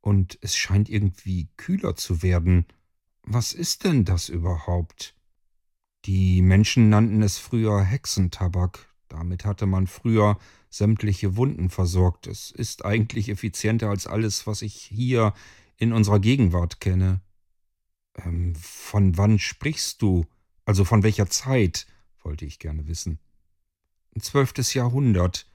und 0.00 0.36
es 0.40 0.56
scheint 0.56 0.88
irgendwie 0.88 1.50
kühler 1.56 1.94
zu 1.94 2.20
werden. 2.24 2.66
Was 3.22 3.52
ist 3.52 3.84
denn 3.84 4.04
das 4.04 4.28
überhaupt? 4.28 5.14
Die 6.04 6.42
Menschen 6.42 6.88
nannten 6.88 7.22
es 7.22 7.38
früher 7.38 7.80
Hexentabak. 7.80 8.92
Damit 9.06 9.44
hatte 9.44 9.66
man 9.66 9.86
früher 9.86 10.36
sämtliche 10.76 11.36
Wunden 11.36 11.70
versorgt. 11.70 12.26
Es 12.26 12.50
ist 12.50 12.84
eigentlich 12.84 13.28
effizienter 13.28 13.88
als 13.90 14.06
alles, 14.06 14.46
was 14.46 14.62
ich 14.62 14.74
hier 14.74 15.34
in 15.76 15.92
unserer 15.92 16.20
Gegenwart 16.20 16.80
kenne. 16.80 17.20
Ähm, 18.16 18.54
von 18.56 19.16
wann 19.16 19.38
sprichst 19.38 20.02
du? 20.02 20.26
Also 20.64 20.84
von 20.84 21.02
welcher 21.02 21.28
Zeit? 21.28 21.86
wollte 22.22 22.46
ich 22.46 22.58
gerne 22.58 22.86
wissen. 22.86 23.18
Zwölftes 24.18 24.72
Jahrhundert. 24.72 25.46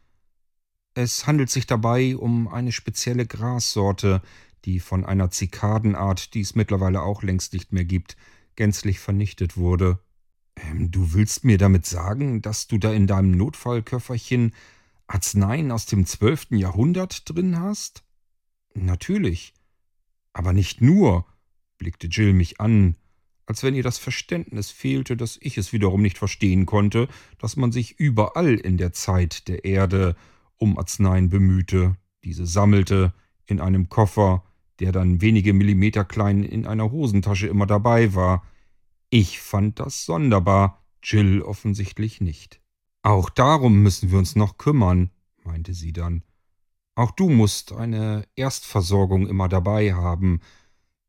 Es 0.94 1.26
handelt 1.26 1.50
sich 1.50 1.66
dabei 1.66 2.16
um 2.16 2.48
eine 2.48 2.72
spezielle 2.72 3.26
Grassorte, 3.26 4.22
die 4.66 4.80
von 4.80 5.06
einer 5.06 5.32
Zikadenart, 5.32 6.34
die 6.34 6.42
es 6.42 6.56
mittlerweile 6.56 7.02
auch 7.02 7.24
längst 7.24 7.54
nicht 7.54 7.72
mehr 7.72 7.86
gibt, 7.86 8.18
gänzlich 8.56 9.00
vernichtet 9.00 9.58
wurde. 9.58 10.00
Ähm, 10.56 10.92
du 10.92 11.14
willst 11.14 11.44
mir 11.44 11.58
damit 11.58 11.86
sagen, 11.86 12.42
dass 12.42 12.68
du 12.68 12.78
da 12.78 12.92
in 12.92 13.08
deinem 13.08 13.32
Notfallköfferchen 13.32 14.54
Arzneien 15.10 15.72
aus 15.72 15.86
dem 15.86 16.06
zwölften 16.06 16.56
Jahrhundert 16.56 17.30
drin 17.30 17.60
hast? 17.60 18.04
Natürlich. 18.74 19.54
Aber 20.34 20.54
nicht 20.54 20.82
nur, 20.82 21.26
blickte 21.78 22.08
Jill 22.08 22.34
mich 22.34 22.62
an, 22.62 22.96
als 23.46 23.64
wenn 23.64 23.74
ihr 23.74 23.84
das 23.84 23.98
Verständnis 23.98 24.70
fehlte, 24.70 25.18
dass 25.18 25.40
ich 25.42 25.58
es 25.58 25.74
wiederum 25.74 26.04
nicht 26.04 26.20
verstehen 26.20 26.68
konnte, 26.68 27.08
dass 27.40 27.56
man 27.56 27.72
sich 27.72 28.00
überall 28.00 28.54
in 28.54 28.78
der 28.78 28.94
Zeit 28.94 29.48
der 29.48 29.66
Erde 29.66 30.16
um 30.58 30.78
Arzneien 30.78 31.30
bemühte, 31.30 31.96
diese 32.24 32.46
sammelte 32.46 33.14
in 33.48 33.60
einem 33.60 33.90
Koffer, 33.90 34.44
der 34.80 34.92
dann 34.92 35.22
wenige 35.22 35.54
Millimeter 35.54 36.06
klein 36.06 36.44
in 36.44 36.68
einer 36.68 36.92
Hosentasche 36.92 37.48
immer 37.48 37.66
dabei 37.66 38.14
war. 38.14 38.46
Ich 39.10 39.40
fand 39.40 39.80
das 39.80 40.06
sonderbar, 40.06 40.86
Jill 41.02 41.42
offensichtlich 41.42 42.22
nicht. 42.22 42.59
Auch 43.02 43.30
darum 43.30 43.82
müssen 43.82 44.12
wir 44.12 44.18
uns 44.18 44.36
noch 44.36 44.58
kümmern, 44.58 45.12
meinte 45.44 45.74
sie 45.74 45.94
dann. 45.94 46.24
Auch 46.96 47.12
du 47.12 47.30
musst 47.30 47.72
eine 47.72 48.28
Erstversorgung 48.36 49.28
immer 49.28 49.48
dabei 49.48 49.94
haben. 49.94 50.42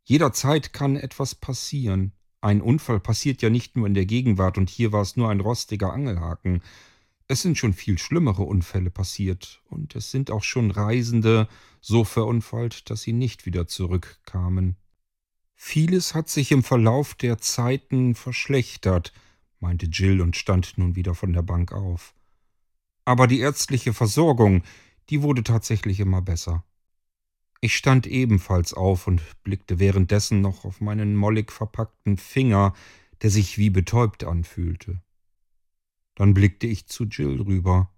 Jederzeit 0.04 0.72
kann 0.72 0.96
etwas 0.96 1.34
passieren. 1.34 2.12
Ein 2.40 2.62
Unfall 2.62 3.00
passiert 3.00 3.42
ja 3.42 3.50
nicht 3.50 3.76
nur 3.76 3.86
in 3.86 3.94
der 3.94 4.06
Gegenwart 4.06 4.56
und 4.56 4.70
hier 4.70 4.92
war 4.92 5.02
es 5.02 5.16
nur 5.16 5.30
ein 5.30 5.40
rostiger 5.40 5.92
Angelhaken. 5.92 6.62
Es 7.26 7.42
sind 7.42 7.58
schon 7.58 7.74
viel 7.74 7.98
schlimmere 7.98 8.42
Unfälle 8.42 8.90
passiert 8.90 9.62
und 9.68 9.94
es 9.94 10.10
sind 10.10 10.30
auch 10.30 10.42
schon 10.42 10.70
Reisende 10.70 11.48
so 11.80 12.04
verunfallt, 12.04 12.88
dass 12.88 13.02
sie 13.02 13.12
nicht 13.12 13.46
wieder 13.46 13.66
zurückkamen. 13.66 14.76
Vieles 15.54 16.14
hat 16.14 16.28
sich 16.28 16.52
im 16.52 16.62
Verlauf 16.62 17.14
der 17.14 17.38
Zeiten 17.38 18.14
verschlechtert, 18.14 19.12
meinte 19.60 19.86
Jill 19.86 20.20
und 20.20 20.36
stand 20.36 20.76
nun 20.78 20.96
wieder 20.96 21.14
von 21.14 21.32
der 21.32 21.42
Bank 21.42 21.72
auf. 21.72 22.14
Aber 23.04 23.26
die 23.26 23.40
ärztliche 23.40 23.92
Versorgung, 23.92 24.62
die 25.08 25.22
wurde 25.22 25.42
tatsächlich 25.42 26.00
immer 26.00 26.22
besser. 26.22 26.64
Ich 27.60 27.76
stand 27.76 28.06
ebenfalls 28.06 28.72
auf 28.72 29.06
und 29.06 29.20
blickte 29.44 29.78
währenddessen 29.78 30.40
noch 30.40 30.64
auf 30.64 30.80
meinen 30.80 31.14
mollig 31.14 31.52
verpackten 31.52 32.16
Finger, 32.16 32.74
der 33.20 33.30
sich 33.30 33.58
wie 33.58 33.70
betäubt 33.70 34.24
anfühlte. 34.24 35.02
Dann 36.14 36.32
blickte 36.32 36.66
ich 36.66 36.86
zu 36.86 37.04
Jill 37.04 37.40
rüber. 37.42 37.92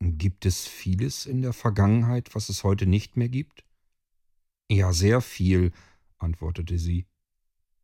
Gibt 0.00 0.46
es 0.46 0.66
vieles 0.66 1.26
in 1.26 1.42
der 1.42 1.52
Vergangenheit, 1.52 2.34
was 2.34 2.48
es 2.48 2.64
heute 2.64 2.86
nicht 2.86 3.16
mehr 3.16 3.28
gibt? 3.28 3.64
Ja, 4.70 4.92
sehr 4.92 5.20
viel, 5.20 5.72
antwortete 6.18 6.78
sie. 6.78 7.06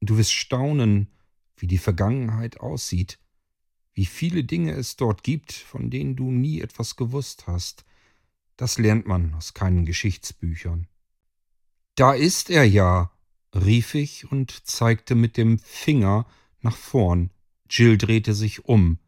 Du 0.01 0.19
wirst 0.19 0.33
staunen, 0.33 1.09
wie 1.57 1.67
die 1.67 1.79
Vergangenheit 1.79 2.61
aussieht, 2.61 3.19
wie 3.95 4.07
viele 4.07 4.45
Dinge 4.45 4.73
es 4.73 4.97
dort 4.97 5.23
gibt, 5.23 5.53
von 5.53 5.91
denen 5.91 6.17
du 6.17 6.31
nie 6.31 6.61
etwas 6.61 6.97
gewusst 6.97 7.47
hast. 7.47 7.85
Das 8.57 8.79
lernt 8.79 9.07
man 9.07 9.35
aus 9.35 9.55
keinen 9.55 9.85
Geschichtsbüchern. 9.87 10.87
Da 11.95 12.13
ist 12.13 12.51
er 12.51 12.65
ja, 12.65 13.11
rief 13.55 13.95
ich 13.95 14.31
und 14.31 14.67
zeigte 14.67 15.15
mit 15.15 15.37
dem 15.39 15.59
Finger 15.59 16.27
nach 16.61 16.77
vorn. 16.77 17.31
Jill 17.71 17.97
drehte 17.97 18.35
sich 18.35 18.67
um 18.67 18.99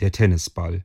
der 0.00 0.10
Tennisball. 0.10 0.84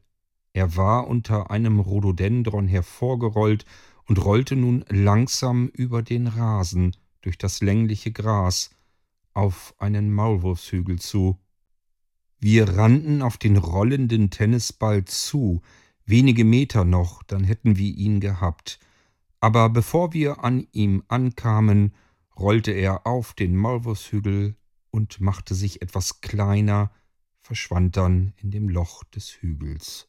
Er 0.54 0.76
war 0.76 1.08
unter 1.08 1.50
einem 1.52 1.80
Rhododendron 1.80 2.68
hervorgerollt 2.68 3.66
und 4.06 4.24
rollte 4.24 4.56
nun 4.56 4.84
langsam 4.90 5.68
über 5.70 6.02
den 6.02 6.28
Rasen 6.28 6.96
durch 7.22 7.38
das 7.38 7.62
längliche 7.62 8.12
Gras 8.12 8.72
auf 9.34 9.74
einen 9.78 10.14
Maulwurfshügel 10.14 11.00
zu. 11.00 11.40
Wir 12.40 12.78
rannten 12.78 13.22
auf 13.22 13.38
den 13.38 13.58
rollenden 13.58 14.30
Tennisball 14.30 15.06
zu, 15.06 15.62
wenige 16.06 16.46
Meter 16.46 16.86
noch, 16.86 17.24
dann 17.24 17.44
hätten 17.44 17.78
wir 17.78 17.94
ihn 17.94 18.20
gehabt. 18.20 18.80
Aber 19.40 19.70
bevor 19.70 20.14
wir 20.14 20.44
an 20.44 20.68
ihm 20.72 21.04
ankamen, 21.08 21.94
rollte 22.38 22.72
er 22.72 23.06
auf 23.06 23.34
den 23.34 23.56
Maulwurfshügel 23.56 24.56
und 24.92 25.22
machte 25.22 25.56
sich 25.56 25.82
etwas 25.82 26.22
kleiner, 26.22 26.92
verschwand 27.42 27.98
dann 27.98 28.34
in 28.38 28.52
dem 28.52 28.70
Loch 28.70 29.04
des 29.04 29.42
Hügels. 29.42 30.08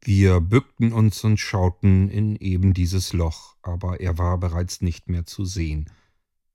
Wir 0.00 0.40
bückten 0.40 0.92
uns 0.92 1.24
und 1.24 1.38
schauten 1.38 2.08
in 2.08 2.36
eben 2.36 2.72
dieses 2.72 3.12
Loch, 3.12 3.56
aber 3.62 4.00
er 4.00 4.16
war 4.16 4.38
bereits 4.38 4.80
nicht 4.80 5.08
mehr 5.08 5.26
zu 5.26 5.44
sehen. 5.44 5.90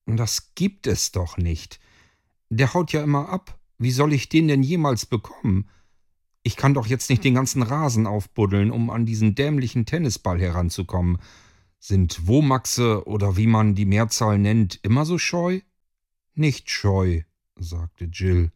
Das 0.06 0.56
gibt 0.56 0.88
es 0.88 1.12
doch 1.12 1.38
nicht. 1.38 1.80
Der 2.56 2.76
haut 2.76 2.94
ja 2.94 3.04
immer 3.04 3.30
ab. 3.30 3.60
Wie 3.80 3.90
soll 3.90 4.14
ich 4.14 4.30
den 4.30 4.48
denn 4.48 4.62
jemals 4.62 5.08
bekommen? 5.08 5.68
Ich 6.44 6.56
kann 6.56 6.76
doch 6.76 6.86
jetzt 6.86 7.10
nicht 7.10 7.24
den 7.24 7.34
ganzen 7.34 7.64
Rasen 7.64 8.06
aufbuddeln, 8.06 8.70
um 8.70 8.92
an 8.92 9.08
diesen 9.08 9.34
dämlichen 9.34 9.88
Tennisball 9.88 10.40
heranzukommen. 10.40 11.18
Sind 11.80 12.28
Womaxe 12.28 13.08
oder 13.08 13.38
wie 13.38 13.48
man 13.48 13.74
die 13.74 13.86
Mehrzahl 13.86 14.38
nennt, 14.38 14.80
immer 14.84 15.04
so 15.06 15.18
scheu? 15.18 15.62
Nicht 16.36 16.70
scheu, 16.70 17.22
sagte 17.56 18.06
Jill. 18.06 18.52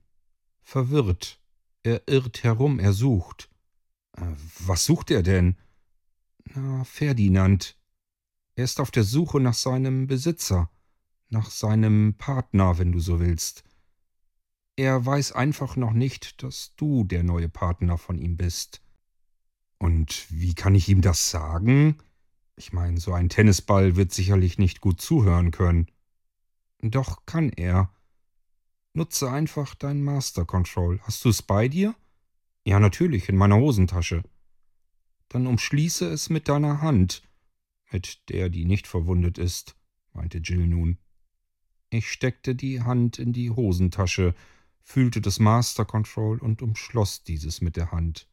Verwirrt. 0.62 1.42
Er 1.82 2.08
irrt 2.08 2.44
herum, 2.44 2.78
er 2.78 2.94
sucht. 2.94 3.50
Äh, 4.16 4.34
was 4.60 4.86
sucht 4.86 5.10
er 5.10 5.24
denn? 5.24 5.58
Na, 6.54 6.84
Ferdinand. 6.84 7.78
Er 8.56 8.66
ist 8.66 8.80
auf 8.80 8.92
der 8.92 9.04
Suche 9.04 9.40
nach 9.40 9.56
seinem 9.56 10.06
Besitzer, 10.06 10.70
nach 11.30 11.50
seinem 11.50 12.16
Partner, 12.18 12.78
wenn 12.78 12.92
du 12.92 13.00
so 13.00 13.20
willst. 13.20 13.64
Er 14.78 15.04
weiß 15.04 15.32
einfach 15.32 15.76
noch 15.76 15.92
nicht, 15.92 16.44
dass 16.44 16.76
du 16.76 17.04
der 17.04 17.24
neue 17.24 17.50
Partner 17.50 17.98
von 17.98 18.20
ihm 18.20 18.38
bist. 18.38 18.80
Und 19.80 20.28
wie 20.30 20.54
kann 20.54 20.76
ich 20.76 20.88
ihm 20.88 21.02
das 21.02 21.32
sagen? 21.32 21.98
Ich 22.56 22.74
meine, 22.74 23.00
so 23.00 23.12
ein 23.12 23.28
Tennisball 23.28 23.96
wird 23.96 24.14
sicherlich 24.14 24.60
nicht 24.60 24.80
gut 24.80 25.02
zuhören 25.02 25.50
können. 25.50 25.88
Doch 26.82 27.26
kann 27.26 27.50
er. 27.50 27.92
Nutze 28.94 29.32
einfach 29.32 29.74
dein 29.74 30.04
Master 30.04 30.46
Control. 30.46 31.00
Hast 31.02 31.26
du 31.26 31.30
es 31.30 31.42
bei 31.42 31.68
dir? 31.68 31.96
Ja, 32.64 32.80
natürlich, 32.80 33.30
in 33.30 33.36
meiner 33.36 33.58
Hosentasche. 33.58 34.22
Dann 35.30 35.48
umschließe 35.48 36.08
es 36.08 36.30
mit 36.30 36.48
deiner 36.48 36.82
Hand, 36.82 37.24
mit 37.92 38.30
der 38.30 38.50
die 38.50 38.66
nicht 38.66 38.86
verwundet 38.86 39.40
ist, 39.40 39.76
meinte 40.14 40.38
Jill 40.38 40.68
nun. 40.68 41.00
Ich 41.90 42.12
steckte 42.12 42.54
die 42.54 42.82
Hand 42.82 43.18
in 43.18 43.34
die 43.34 43.50
Hosentasche, 43.50 44.36
fühlte 44.88 45.20
das 45.20 45.40
Master 45.40 45.84
Control 45.84 46.40
und 46.40 46.62
umschloss 46.62 47.22
dieses 47.22 47.60
mit 47.60 47.76
der 47.76 47.92
Hand. 47.92 48.30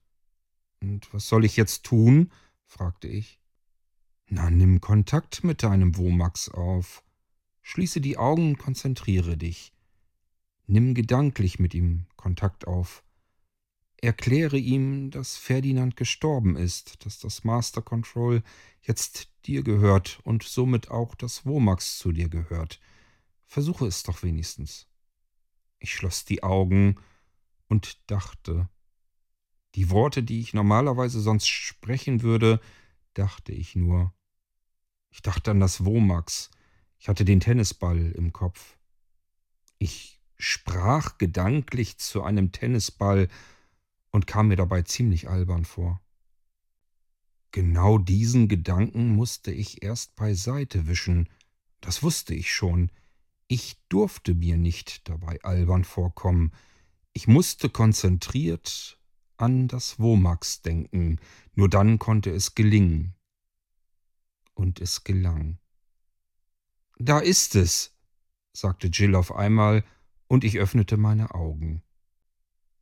Und 0.81 1.13
was 1.13 1.27
soll 1.29 1.45
ich 1.45 1.57
jetzt 1.57 1.83
tun? 1.83 2.31
fragte 2.65 3.09
ich. 3.09 3.41
Na, 4.29 4.51
nimm 4.51 4.81
Kontakt 4.81 5.43
mit 5.43 5.65
deinem 5.65 5.97
Womax 5.97 6.49
auf. 6.49 7.03
Schließe 7.63 8.01
die 8.01 8.19
Augen 8.19 8.51
und 8.51 8.59
konzentriere 8.59 9.37
dich. 9.37 9.73
Nimm 10.69 10.95
gedanklich 10.95 11.59
mit 11.59 11.75
ihm 11.75 12.07
Kontakt 12.15 12.69
auf. 12.69 13.03
Erkläre 14.01 14.57
ihm, 14.57 15.11
dass 15.11 15.37
Ferdinand 15.37 15.97
gestorben 15.97 16.55
ist, 16.55 17.05
dass 17.05 17.19
das 17.19 17.43
Master 17.43 17.83
Control 17.83 18.45
jetzt 18.81 19.29
dir 19.45 19.65
gehört 19.65 20.21
und 20.23 20.45
somit 20.45 20.89
auch 20.89 21.17
das 21.17 21.45
Womax 21.45 21.99
zu 21.99 22.13
dir 22.13 22.29
gehört. 22.29 22.79
Versuche 23.45 23.87
es 23.87 24.05
doch 24.05 24.23
wenigstens. 24.23 24.87
Ich 25.85 25.93
schloss 25.95 26.25
die 26.25 26.43
Augen 26.43 26.97
und 27.69 27.99
dachte. 28.11 28.71
Die 29.75 29.91
Worte, 29.91 30.23
die 30.23 30.41
ich 30.41 30.55
normalerweise 30.55 31.21
sonst 31.21 31.47
sprechen 31.47 32.23
würde, 32.23 32.59
dachte 33.13 33.53
ich 33.53 33.77
nur. 33.77 34.15
Ich 35.11 35.21
dachte 35.21 35.51
an 35.51 35.61
das 35.61 35.85
Womax. 35.85 36.51
Ich 36.99 37.11
hatte 37.11 37.27
den 37.27 37.41
Tennisball 37.41 38.13
im 38.13 38.33
Kopf. 38.33 38.79
Ich 39.77 40.23
sprach 40.39 41.19
gedanklich 41.19 41.99
zu 41.99 42.23
einem 42.23 42.51
Tennisball, 42.51 43.29
und 44.11 44.29
kam 44.29 44.49
mir 44.49 44.57
dabei 44.57 44.83
ziemlich 44.83 45.29
albern 45.29 45.65
vor. 45.65 46.01
Genau 47.51 47.99
diesen 47.99 48.47
Gedanken 48.47 49.17
musste 49.17 49.51
ich 49.51 49.83
erst 49.83 50.15
beiseite 50.15 50.87
wischen, 50.87 51.29
das 51.81 52.03
wusste 52.05 52.33
ich 52.33 52.55
schon. 52.55 52.91
Ich 53.49 53.77
durfte 53.89 54.35
mir 54.35 54.57
nicht 54.57 55.09
dabei 55.09 55.39
albern 55.43 55.85
vorkommen. 55.85 56.53
Ich 57.13 57.27
musste 57.29 57.69
konzentriert 57.69 58.99
an 59.37 59.69
das 59.69 59.99
Womax 59.99 60.63
denken, 60.63 61.19
nur 61.55 61.69
dann 61.69 61.99
konnte 61.99 62.31
es 62.31 62.55
gelingen. 62.55 63.15
Und 64.55 64.81
es 64.81 65.05
gelang. 65.05 65.59
Da 66.99 67.19
ist 67.19 67.57
es, 67.57 67.97
sagte 68.53 68.87
Jill 68.87 69.15
auf 69.17 69.35
einmal, 69.35 69.85
und 70.29 70.45
ich 70.45 70.59
öffnete 70.59 70.97
meine 70.97 71.35
Augen. 71.35 71.83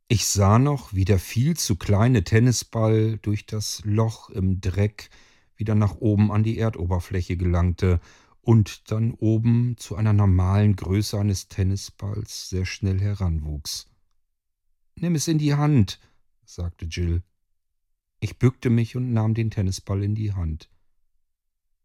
Ich 0.07 0.27
sah 0.27 0.59
noch, 0.59 0.93
wie 0.93 1.05
der 1.05 1.19
viel 1.19 1.57
zu 1.57 1.75
kleine 1.75 2.23
Tennisball 2.23 3.17
durch 3.17 3.45
das 3.45 3.81
Loch 3.83 4.29
im 4.29 4.61
Dreck 4.61 5.09
wieder 5.55 5.75
nach 5.75 5.95
oben 5.95 6.31
an 6.31 6.43
die 6.43 6.57
Erdoberfläche 6.57 7.37
gelangte 7.37 7.99
und 8.43 8.91
dann 8.91 9.13
oben 9.13 9.77
zu 9.77 9.95
einer 9.95 10.11
normalen 10.11 10.75
Größe 10.75 11.17
eines 11.17 11.47
Tennisballs 11.47 12.49
sehr 12.49 12.65
schnell 12.65 12.99
heranwuchs. 12.99 13.87
Nimm 14.95 15.15
es 15.15 15.29
in 15.29 15.37
die 15.37 15.55
Hand, 15.55 15.99
sagte 16.45 16.85
Jill. 16.85 17.23
Ich 18.19 18.37
bückte 18.39 18.69
mich 18.69 18.95
und 18.95 19.13
nahm 19.13 19.33
den 19.33 19.49
Tennisball 19.49 20.03
in 20.03 20.13
die 20.13 20.33
Hand. 20.33 20.69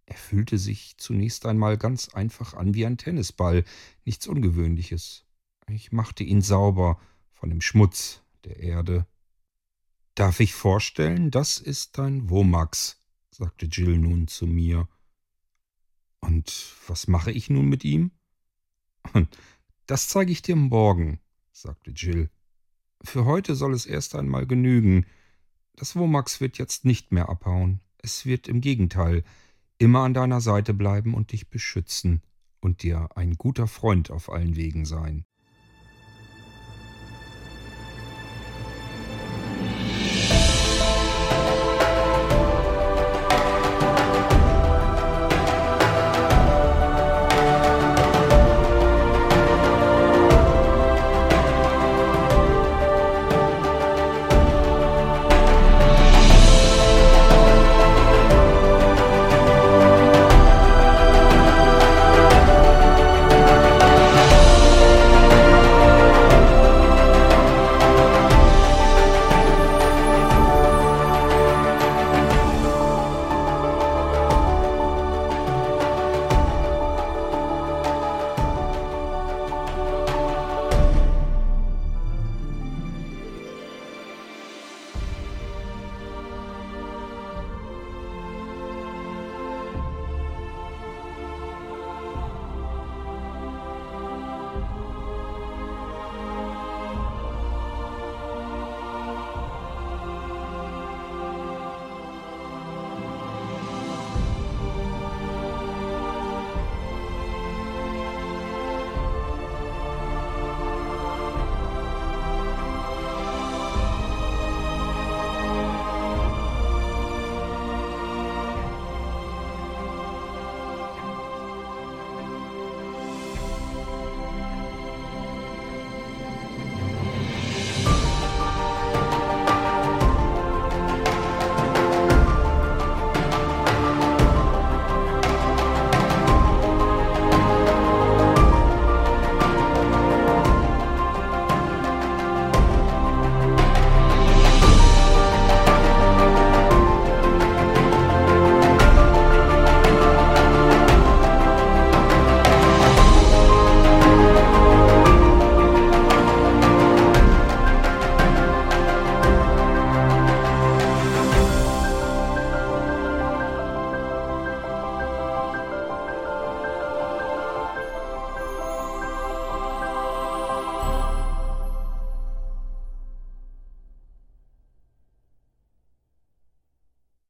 Er 0.04 0.16
fühlte 0.16 0.58
sich 0.58 0.96
zunächst 0.98 1.46
einmal 1.46 1.78
ganz 1.78 2.08
einfach 2.08 2.54
an 2.54 2.74
wie 2.74 2.86
ein 2.86 2.98
Tennisball, 2.98 3.64
nichts 4.04 4.26
Ungewöhnliches. 4.26 5.24
Ich 5.68 5.92
machte 5.92 6.24
ihn 6.24 6.42
sauber, 6.42 7.00
von 7.30 7.50
dem 7.50 7.60
Schmutz 7.60 8.22
der 8.44 8.58
Erde. 8.58 9.06
Darf 10.16 10.40
ich 10.40 10.54
vorstellen, 10.54 11.30
das 11.30 11.58
ist 11.58 11.98
dein 11.98 12.28
Womax, 12.30 12.98
sagte 13.30 13.66
Jill 13.66 13.96
nun 13.98 14.26
zu 14.26 14.46
mir. 14.46 14.88
Und 16.20 16.74
was 16.86 17.08
mache 17.08 17.30
ich 17.30 17.50
nun 17.50 17.68
mit 17.68 17.84
ihm? 17.84 18.10
Das 19.86 20.08
zeige 20.08 20.32
ich 20.32 20.42
dir 20.42 20.56
morgen, 20.56 21.20
sagte 21.52 21.90
Jill. 21.92 22.30
Für 23.02 23.24
heute 23.24 23.54
soll 23.54 23.74
es 23.74 23.86
erst 23.86 24.14
einmal 24.14 24.46
genügen. 24.46 25.06
Das 25.76 25.96
Womax 25.96 26.40
wird 26.40 26.58
jetzt 26.58 26.84
nicht 26.84 27.12
mehr 27.12 27.28
abhauen. 27.28 27.80
Es 27.98 28.26
wird 28.26 28.48
im 28.48 28.60
Gegenteil 28.60 29.24
immer 29.78 30.00
an 30.00 30.14
deiner 30.14 30.40
Seite 30.40 30.74
bleiben 30.74 31.14
und 31.14 31.32
dich 31.32 31.48
beschützen 31.48 32.22
und 32.60 32.82
dir 32.82 33.16
ein 33.16 33.34
guter 33.34 33.68
Freund 33.68 34.10
auf 34.10 34.30
allen 34.30 34.56
Wegen 34.56 34.84
sein. 34.84 35.24